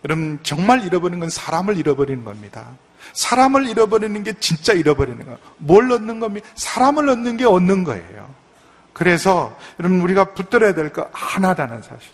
여러분, 0.05 0.39
정말 0.43 0.85
잃어버리는 0.85 1.19
건 1.19 1.29
사람을 1.29 1.77
잃어버리는 1.77 2.23
겁니다. 2.23 2.67
사람을 3.15 3.67
잃어버리는 3.67 4.23
게 4.23 4.33
진짜 4.39 4.73
잃어버리는 4.73 5.23
거예요. 5.23 5.39
뭘 5.57 5.91
얻는 5.91 6.19
겁니까? 6.19 6.47
사람을 6.55 7.09
얻는 7.09 7.37
게 7.37 7.45
얻는 7.45 7.83
거예요. 7.85 8.29
그래서 8.93 9.57
여러분 9.79 10.01
우리가 10.01 10.33
붙들어야 10.33 10.73
될 10.73 10.91
거 10.93 11.09
하나다는 11.11 11.81
사실. 11.81 12.11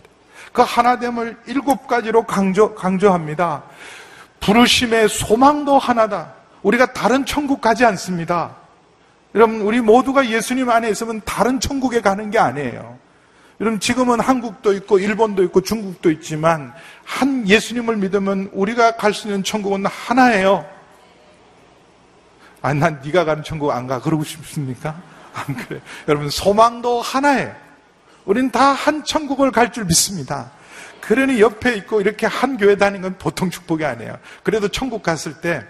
그 0.52 0.62
하나됨을 0.62 1.36
일곱 1.46 1.86
가지로 1.86 2.24
강조, 2.24 2.74
강조합니다. 2.74 3.64
부르심의 4.40 5.08
소망도 5.08 5.78
하나다. 5.78 6.34
우리가 6.62 6.92
다른 6.92 7.24
천국 7.24 7.60
가지 7.60 7.84
않습니다. 7.84 8.56
여러분, 9.34 9.62
우리 9.62 9.80
모두가 9.80 10.28
예수님 10.28 10.68
안에 10.68 10.90
있으면 10.90 11.22
다른 11.24 11.58
천국에 11.58 12.00
가는 12.00 12.30
게 12.30 12.38
아니에요. 12.38 12.98
여러분, 13.60 13.80
지금은 13.80 14.20
한국도 14.20 14.74
있고, 14.74 14.98
일본도 14.98 15.42
있고, 15.44 15.62
중국도 15.62 16.10
있지만, 16.10 16.72
한 17.04 17.48
예수님을 17.48 17.96
믿으면 17.96 18.50
우리가 18.52 18.96
갈 18.96 19.14
수 19.14 19.28
있는 19.28 19.42
천국은 19.42 19.86
하나예요. 19.86 20.66
아, 22.62 22.72
난 22.72 23.00
네가 23.04 23.24
가는 23.24 23.42
천국 23.42 23.70
안 23.72 23.86
가. 23.86 24.00
그러고 24.00 24.24
싶습니까? 24.24 24.94
안 25.34 25.56
그래. 25.56 25.80
여러분, 26.08 26.30
소망도 26.30 27.00
하나예요. 27.02 27.54
우린 28.24 28.50
다 28.50 28.72
한 28.72 29.04
천국을 29.04 29.50
갈 29.50 29.72
줄 29.72 29.84
믿습니다. 29.84 30.50
그러니 31.00 31.40
옆에 31.40 31.74
있고 31.78 32.00
이렇게 32.00 32.26
한 32.26 32.56
교회 32.56 32.76
다니는 32.76 33.02
건 33.02 33.16
보통 33.18 33.50
축복이 33.50 33.84
아니에요. 33.84 34.16
그래도 34.44 34.68
천국 34.68 35.02
갔을 35.02 35.40
때 35.40 35.64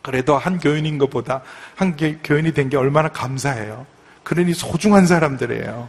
그래도 0.00 0.38
한 0.38 0.58
교인인 0.58 0.96
것보다 0.98 1.42
한 1.76 1.94
교인이 1.96 2.54
된 2.54 2.70
게 2.70 2.76
얼마나 2.78 3.08
감사해요. 3.10 3.84
그러니 4.22 4.54
소중한 4.54 5.06
사람들이에요. 5.06 5.88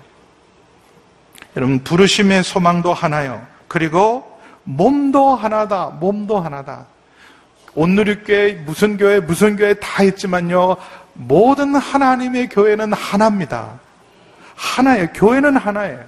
여러분, 1.56 1.84
부르심의 1.84 2.44
소망도 2.44 2.94
하나요. 2.94 3.46
그리고 3.70 4.30
몸도 4.64 5.36
하나다. 5.36 5.88
몸도 5.88 6.40
하나다. 6.42 6.88
온누리교회, 7.76 8.64
무슨 8.66 8.98
교회, 8.98 9.20
무슨 9.20 9.56
교회 9.56 9.74
다 9.76 10.04
있지만요. 10.04 10.78
모든 11.14 11.76
하나님의 11.76 12.50
교회는 12.50 12.94
하나입니다. 12.94 13.80
하나예요. 14.56 15.08
교회는 15.14 15.58
하나예요. 15.58 16.04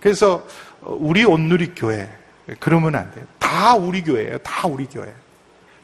그래서 0.00 0.46
우리 0.82 1.24
온누리 1.24 1.74
교회 1.74 2.08
그러면 2.60 2.94
안 2.94 3.10
돼요. 3.12 3.24
다 3.38 3.74
우리 3.74 4.02
교회예요. 4.02 4.38
다 4.38 4.68
우리 4.68 4.86
교회. 4.86 5.12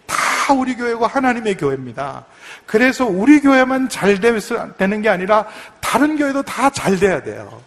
다 0.06 0.52
우리 0.54 0.76
교회고 0.76 1.06
하나님의 1.06 1.56
교회입니다. 1.56 2.24
그래서 2.66 3.04
우리 3.06 3.40
교회만 3.40 3.88
잘 3.88 4.20
되는 4.20 5.02
게 5.02 5.08
아니라 5.08 5.46
다른 5.80 6.16
교회도 6.16 6.42
다 6.42 6.70
잘 6.70 6.98
돼야 6.98 7.22
돼요. 7.22 7.60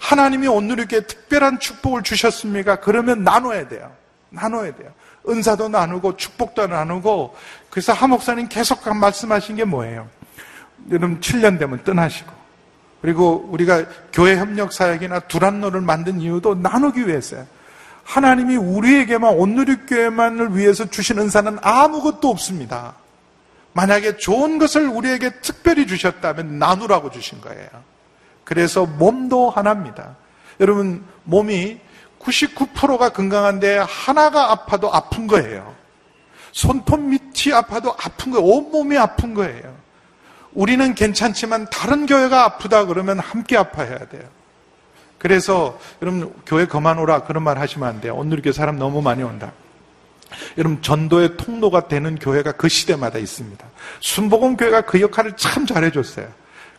하나님이 0.00 0.46
온누리교회 0.46 1.06
특별한 1.06 1.58
축복을 1.58 2.02
주셨습니까? 2.02 2.76
그러면 2.76 3.24
나눠야 3.24 3.68
돼요. 3.68 3.92
나눠야 4.30 4.74
돼요. 4.74 4.90
은사도 5.28 5.68
나누고 5.68 6.16
축복도 6.16 6.66
나누고 6.66 7.34
그래서 7.70 7.92
하 7.92 8.06
목사님 8.06 8.48
계속 8.48 8.88
말씀하신 8.88 9.56
게 9.56 9.64
뭐예요? 9.64 10.08
여러분 10.90 11.20
7년 11.20 11.58
되면 11.58 11.82
떠나시고 11.84 12.30
그리고 13.02 13.46
우리가 13.50 13.84
교회 14.12 14.36
협력 14.36 14.72
사역이나 14.72 15.20
두란노를 15.20 15.80
만든 15.80 16.20
이유도 16.20 16.54
나누기 16.54 17.06
위해서요. 17.06 17.46
하나님이 18.04 18.56
우리에게만 18.56 19.34
온누리교회만을 19.34 20.56
위해서 20.56 20.88
주신 20.88 21.18
은사는 21.18 21.58
아무것도 21.60 22.28
없습니다. 22.28 22.94
만약에 23.72 24.16
좋은 24.16 24.58
것을 24.58 24.88
우리에게 24.88 25.40
특별히 25.40 25.86
주셨다면 25.86 26.58
나누라고 26.58 27.10
주신 27.10 27.40
거예요. 27.40 27.68
그래서 28.44 28.86
몸도 28.86 29.50
하나입니다. 29.50 30.16
여러분 30.60 31.04
몸이 31.24 31.80
99%가 32.26 33.10
건강한데 33.10 33.78
하나가 33.78 34.50
아파도 34.50 34.92
아픈 34.92 35.26
거예요. 35.26 35.74
손톱 36.52 37.00
밑이 37.00 37.54
아파도 37.54 37.92
아픈 37.92 38.32
거예요. 38.32 38.44
온몸이 38.44 38.96
아픈 38.98 39.34
거예요. 39.34 39.76
우리는 40.52 40.94
괜찮지만 40.94 41.68
다른 41.70 42.06
교회가 42.06 42.44
아프다 42.44 42.86
그러면 42.86 43.18
함께 43.18 43.56
아파해야 43.56 43.98
돼요. 44.08 44.24
그래서 45.18 45.78
여러분 46.02 46.32
교회 46.46 46.66
그만 46.66 46.98
오라 46.98 47.24
그런 47.24 47.42
말 47.42 47.58
하시면 47.58 47.88
안 47.88 48.00
돼요. 48.00 48.14
오늘 48.16 48.34
이렇게 48.34 48.52
사람 48.52 48.78
너무 48.78 49.02
많이 49.02 49.22
온다. 49.22 49.52
여러분 50.58 50.82
전도의 50.82 51.36
통로가 51.36 51.88
되는 51.88 52.16
교회가 52.16 52.52
그 52.52 52.68
시대마다 52.68 53.18
있습니다. 53.18 53.64
순복음 54.00 54.56
교회가 54.56 54.82
그 54.82 55.00
역할을 55.00 55.36
참 55.36 55.66
잘해줬어요. 55.66 56.26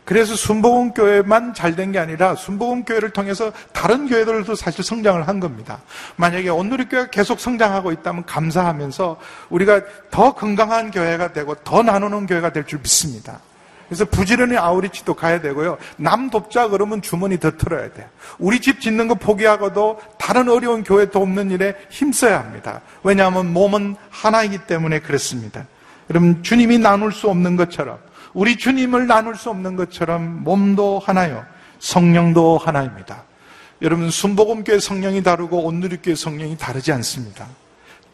그래서 0.08 0.34
순복음 0.34 0.94
교회만 0.94 1.52
잘 1.52 1.76
된 1.76 1.92
게 1.92 1.98
아니라 1.98 2.34
순복음 2.34 2.84
교회를 2.84 3.10
통해서 3.10 3.52
다른 3.74 4.08
교회들도 4.08 4.54
사실 4.54 4.82
성장을 4.82 5.28
한 5.28 5.38
겁니다. 5.38 5.80
만약에 6.16 6.48
온누리 6.48 6.88
교회가 6.88 7.10
계속 7.10 7.38
성장하고 7.40 7.92
있다면 7.92 8.24
감사하면서 8.24 9.20
우리가 9.50 9.82
더 10.10 10.32
건강한 10.32 10.90
교회가 10.90 11.34
되고 11.34 11.54
더 11.56 11.82
나누는 11.82 12.26
교회가 12.26 12.54
될 12.54 12.64
줄 12.64 12.78
믿습니다. 12.78 13.40
그래서 13.86 14.06
부지런히 14.06 14.56
아우리치도 14.56 15.12
가야 15.12 15.42
되고요. 15.42 15.76
남 15.96 16.30
돕자 16.30 16.68
그러면 16.68 17.02
주머니 17.02 17.38
더 17.38 17.50
틀어야 17.58 17.92
돼요. 17.92 18.06
우리 18.38 18.60
집 18.60 18.80
짓는 18.80 19.08
거 19.08 19.14
포기하고도 19.14 20.00
다른 20.18 20.48
어려운 20.48 20.84
교회 20.84 21.10
돕는 21.10 21.50
일에 21.50 21.74
힘써야 21.90 22.38
합니다. 22.40 22.80
왜냐하면 23.02 23.52
몸은 23.52 23.96
하나이기 24.08 24.60
때문에 24.66 25.00
그렇습니다. 25.00 25.66
여러분 26.08 26.42
주님이 26.42 26.78
나눌 26.78 27.12
수 27.12 27.28
없는 27.28 27.56
것처럼 27.56 27.98
우리 28.34 28.56
주님을 28.56 29.06
나눌 29.06 29.36
수 29.36 29.50
없는 29.50 29.76
것처럼 29.76 30.44
몸도 30.44 31.00
하나요. 31.04 31.44
성령도 31.78 32.58
하나입니다. 32.58 33.24
여러분 33.82 34.10
순복음교회 34.10 34.80
성령이 34.80 35.22
다르고 35.22 35.64
온누리교회 35.64 36.14
성령이 36.14 36.56
다르지 36.56 36.92
않습니다. 36.92 37.46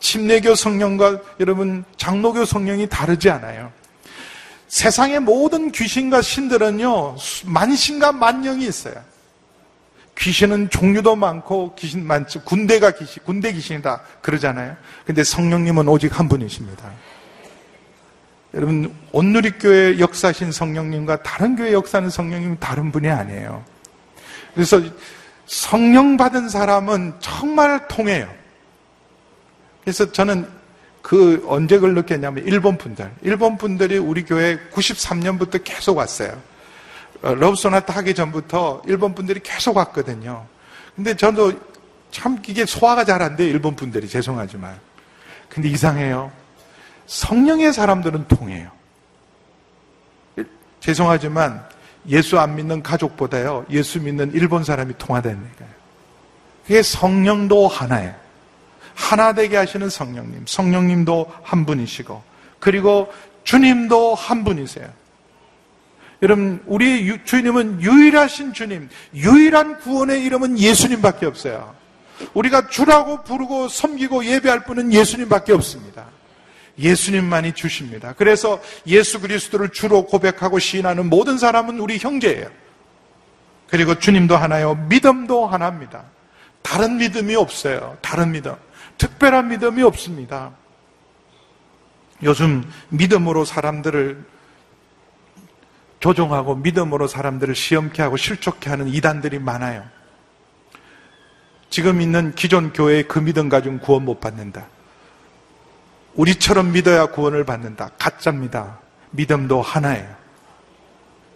침례교 0.00 0.54
성령과 0.54 1.20
여러분 1.40 1.84
장로교 1.96 2.44
성령이 2.44 2.88
다르지 2.88 3.30
않아요. 3.30 3.72
세상의 4.68 5.20
모든 5.20 5.70
귀신과 5.70 6.20
신들은요, 6.20 7.16
만신과 7.46 8.12
만령이 8.12 8.66
있어요. 8.66 8.94
귀신은 10.18 10.70
종류도 10.70 11.16
많고 11.16 11.74
귀신 11.76 12.06
많죠. 12.06 12.42
군대가 12.42 12.90
귀신, 12.90 13.22
군대 13.24 13.52
귀신이다 13.52 14.02
그러잖아요. 14.20 14.76
근데 15.06 15.24
성령님은 15.24 15.88
오직 15.88 16.18
한 16.18 16.28
분이십니다. 16.28 16.90
여러분 18.54 18.94
온누리교회 19.10 19.98
역사신 19.98 20.52
성령님과 20.52 21.22
다른 21.22 21.56
교회 21.56 21.72
역사는 21.72 22.08
성령님은 22.08 22.58
다른 22.60 22.92
분이 22.92 23.08
아니에요. 23.08 23.64
그래서 24.54 24.80
성령 25.46 26.16
받은 26.16 26.48
사람은 26.48 27.14
정말 27.18 27.88
통해요. 27.88 28.32
그래서 29.82 30.10
저는 30.10 30.48
그 31.02 31.44
언제 31.46 31.76
그걸 31.76 31.94
느꼈냐면 31.94 32.46
일본 32.46 32.78
분들, 32.78 33.10
일본 33.22 33.58
분들이 33.58 33.98
우리 33.98 34.24
교회 34.24 34.58
93년부터 34.72 35.62
계속 35.62 35.98
왔어요. 35.98 36.40
어, 37.22 37.34
러브소나타 37.34 37.92
하기 37.96 38.14
전부터 38.14 38.82
일본 38.86 39.14
분들이 39.14 39.40
계속 39.40 39.76
왔거든요. 39.76 40.46
근데 40.94 41.14
저도 41.14 41.52
참 42.10 42.40
이게 42.46 42.64
소화가 42.64 43.04
잘 43.04 43.20
안 43.20 43.34
돼요. 43.34 43.48
일본 43.48 43.74
분들이 43.74 44.08
죄송하지만. 44.08 44.78
근데 45.48 45.68
이상해요. 45.68 46.43
성령의 47.06 47.72
사람들은 47.72 48.28
통해요. 48.28 48.70
죄송하지만 50.80 51.64
예수 52.08 52.38
안 52.38 52.56
믿는 52.56 52.82
가족보다요. 52.82 53.66
예수 53.70 54.00
믿는 54.00 54.32
일본 54.34 54.64
사람이 54.64 54.94
통하다는 54.98 55.38
거예요. 55.58 55.72
그게 56.62 56.82
성령도 56.82 57.68
하나예요. 57.68 58.14
하나 58.94 59.32
되게 59.32 59.56
하시는 59.56 59.88
성령님. 59.88 60.44
성령님도 60.46 61.32
한 61.42 61.66
분이시고 61.66 62.22
그리고 62.58 63.12
주님도 63.44 64.14
한 64.14 64.44
분이세요. 64.44 64.88
여러분, 66.22 66.62
우리 66.64 67.22
주님은 67.24 67.82
유일하신 67.82 68.54
주님, 68.54 68.88
유일한 69.14 69.78
구원의 69.80 70.24
이름은 70.24 70.58
예수님밖에 70.58 71.26
없어요. 71.26 71.74
우리가 72.32 72.68
주라고 72.68 73.22
부르고 73.24 73.68
섬기고 73.68 74.24
예배할 74.24 74.64
분은 74.64 74.92
예수님밖에 74.92 75.52
없습니다. 75.52 76.06
예수님만이 76.78 77.52
주십니다. 77.52 78.14
그래서 78.16 78.60
예수 78.86 79.20
그리스도를 79.20 79.70
주로 79.70 80.06
고백하고 80.06 80.58
시인하는 80.58 81.08
모든 81.08 81.38
사람은 81.38 81.78
우리 81.78 81.98
형제예요. 81.98 82.48
그리고 83.68 83.98
주님도 83.98 84.36
하나요. 84.36 84.74
믿음도 84.88 85.46
하나입니다. 85.46 86.04
다른 86.62 86.96
믿음이 86.96 87.34
없어요. 87.34 87.96
다른 88.00 88.32
믿음. 88.32 88.54
특별한 88.98 89.48
믿음이 89.48 89.82
없습니다. 89.82 90.52
요즘 92.22 92.64
믿음으로 92.88 93.44
사람들을 93.44 94.24
조종하고 96.00 96.56
믿음으로 96.56 97.06
사람들을 97.06 97.54
시험케 97.54 98.02
하고 98.02 98.16
실족케 98.16 98.70
하는 98.70 98.88
이단들이 98.88 99.38
많아요. 99.38 99.84
지금 101.70 102.00
있는 102.00 102.34
기존 102.34 102.72
교회의 102.72 103.08
그 103.08 103.18
믿음 103.18 103.48
가지고 103.48 103.78
구원 103.78 104.04
못 104.04 104.20
받는다. 104.20 104.66
우리처럼 106.14 106.72
믿어야 106.72 107.06
구원을 107.06 107.44
받는다. 107.44 107.90
가짜입니다. 107.98 108.78
믿음도 109.10 109.62
하나예요. 109.62 110.24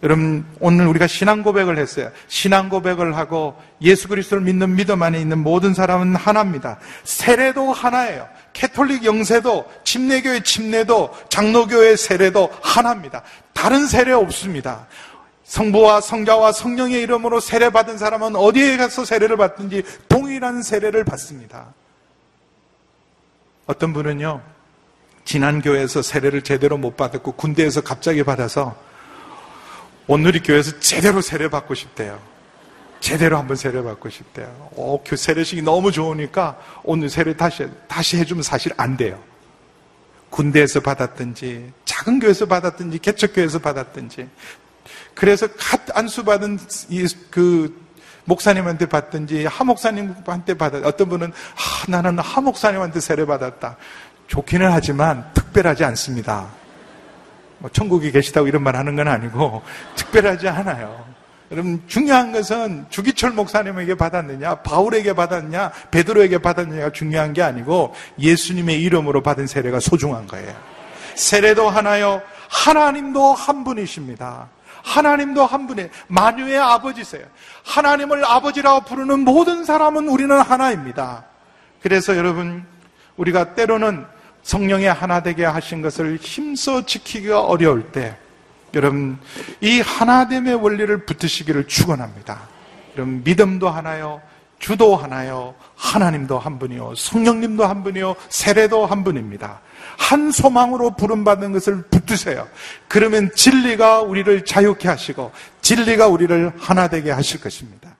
여러분, 0.01 0.45
오늘 0.61 0.87
우리가 0.87 1.07
신앙 1.07 1.43
고백을 1.43 1.77
했어요. 1.77 2.09
신앙 2.29 2.69
고백을 2.69 3.17
하고 3.17 3.61
예수 3.81 4.07
그리스도를 4.07 4.41
믿는 4.43 4.75
믿음 4.75 5.03
안에 5.03 5.19
있는 5.19 5.39
모든 5.39 5.73
사람은 5.73 6.15
하나입니다. 6.15 6.79
세례도 7.03 7.73
하나예요. 7.73 8.27
캐톨릭 8.53 9.03
영세도, 9.03 9.69
침례교회 9.83 10.43
침례도, 10.43 11.13
장로교회 11.27 11.97
세례도 11.97 12.49
하나입니다. 12.61 13.23
다른 13.53 13.87
세례 13.87 14.13
없습니다. 14.13 14.87
성부와 15.43 15.99
성자와 15.99 16.53
성령의 16.53 17.01
이름으로 17.01 17.41
세례받은 17.41 17.97
사람은 17.97 18.37
어디에 18.37 18.77
가서 18.77 19.03
세례를 19.03 19.35
받든지 19.35 19.83
동일한 20.07 20.61
세례를 20.61 21.03
받습니다. 21.03 21.73
어떤 23.65 23.91
분은요, 23.91 24.41
지난 25.29 25.61
교회에서 25.61 26.01
세례를 26.01 26.41
제대로 26.41 26.75
못 26.75 26.97
받았고 26.97 27.33
군대에서 27.33 27.81
갑자기 27.81 28.23
받아서 28.23 28.75
오늘 30.07 30.35
이 30.35 30.41
교회에서 30.41 30.79
제대로 30.79 31.21
세례 31.21 31.47
받고 31.47 31.75
싶대요. 31.75 32.19
제대로 32.99 33.37
한번 33.37 33.55
세례 33.55 33.83
받고 33.83 34.09
싶대요. 34.09 34.47
어, 34.75 34.97
그 35.07 35.15
세례식이 35.15 35.61
너무 35.61 35.91
좋으니까 35.91 36.59
오늘 36.81 37.11
세례 37.11 37.37
다시 37.37 37.67
다시 37.87 38.17
해주면 38.17 38.41
사실 38.41 38.71
안 38.75 38.97
돼요. 38.97 39.21
군대에서 40.31 40.79
받았든지 40.79 41.73
작은 41.85 42.21
교회에서 42.21 42.47
받았든지 42.47 42.97
개척교회에서 42.97 43.59
받았든지 43.59 44.27
그래서 45.13 45.45
갓 45.45 45.95
안수 45.95 46.23
받은 46.25 46.57
그 47.29 47.87
목사님한테 48.25 48.87
받든지 48.87 49.45
하 49.45 49.63
목사님한테 49.63 50.55
받았 50.55 50.83
어떤 50.85 51.09
분은 51.09 51.31
아, 51.31 51.91
나는 51.91 52.17
하 52.17 52.41
목사님한테 52.41 52.99
세례 52.99 53.25
받았다. 53.25 53.77
좋기는 54.29 54.71
하지만 54.71 55.25
특별하지 55.33 55.83
않습니다. 55.85 56.47
뭐 57.57 57.69
천국에 57.71 58.11
계시다고 58.11 58.47
이런 58.47 58.63
말 58.63 58.75
하는 58.75 58.95
건 58.95 59.07
아니고 59.07 59.61
특별하지 59.95 60.47
않아요. 60.47 61.03
여러분 61.51 61.81
중요한 61.87 62.31
것은 62.31 62.85
주기철 62.89 63.31
목사님에게 63.31 63.95
받았느냐, 63.95 64.55
바울에게 64.61 65.13
받았냐, 65.13 65.71
베드로에게 65.89 66.37
받았느냐가 66.37 66.91
중요한 66.91 67.33
게 67.33 67.41
아니고 67.41 67.95
예수님의 68.19 68.81
이름으로 68.83 69.23
받은 69.23 69.47
세례가 69.47 69.79
소중한 69.79 70.27
거예요. 70.27 70.55
세례도 71.15 71.67
하나요. 71.67 72.21
하나님도 72.49 73.33
한 73.33 73.63
분이십니다. 73.63 74.47
하나님도 74.83 75.43
한 75.43 75.65
분의 75.65 75.89
만유의 76.07 76.57
아버지세요. 76.59 77.23
하나님을 77.65 78.23
아버지라고 78.23 78.81
부르는 78.81 79.21
모든 79.21 79.65
사람은 79.65 80.07
우리는 80.07 80.39
하나입니다. 80.39 81.25
그래서 81.81 82.15
여러분 82.15 82.63
우리가 83.17 83.55
때로는 83.55 84.05
성령의 84.43 84.91
하나 84.91 85.21
되게 85.21 85.45
하신 85.45 85.81
것을 85.81 86.17
힘써 86.17 86.85
지키기가 86.85 87.41
어려울 87.41 87.91
때 87.91 88.17
여러분 88.73 89.17
이 89.61 89.81
하나됨의 89.81 90.55
원리를 90.55 91.05
붙으시기를 91.05 91.67
축원합니다. 91.67 92.47
여러분 92.95 93.23
믿음도 93.23 93.69
하나요, 93.69 94.21
주도 94.59 94.95
하나요, 94.95 95.55
하나님도 95.75 96.37
한 96.37 96.59
분이요, 96.59 96.93
성령님도 96.95 97.65
한 97.65 97.83
분이요, 97.83 98.15
세례도 98.29 98.85
한 98.85 99.03
분입니다. 99.03 99.61
한 99.97 100.31
소망으로 100.31 100.95
부름받는 100.95 101.51
것을 101.53 101.83
붙드세요. 101.83 102.47
그러면 102.87 103.31
진리가 103.35 104.01
우리를 104.01 104.45
자유케 104.45 104.87
하시고 104.87 105.31
진리가 105.61 106.07
우리를 106.07 106.51
하나 106.57 106.87
되게 106.87 107.11
하실 107.11 107.41
것입니다. 107.41 107.95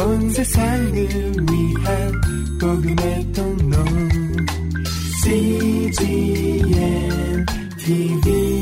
온 0.00 0.30
세상을 0.30 0.92
위한 0.92 2.12
복음의 2.60 3.32
통 3.32 3.53
TVN 5.94 7.46
TV 7.78 8.53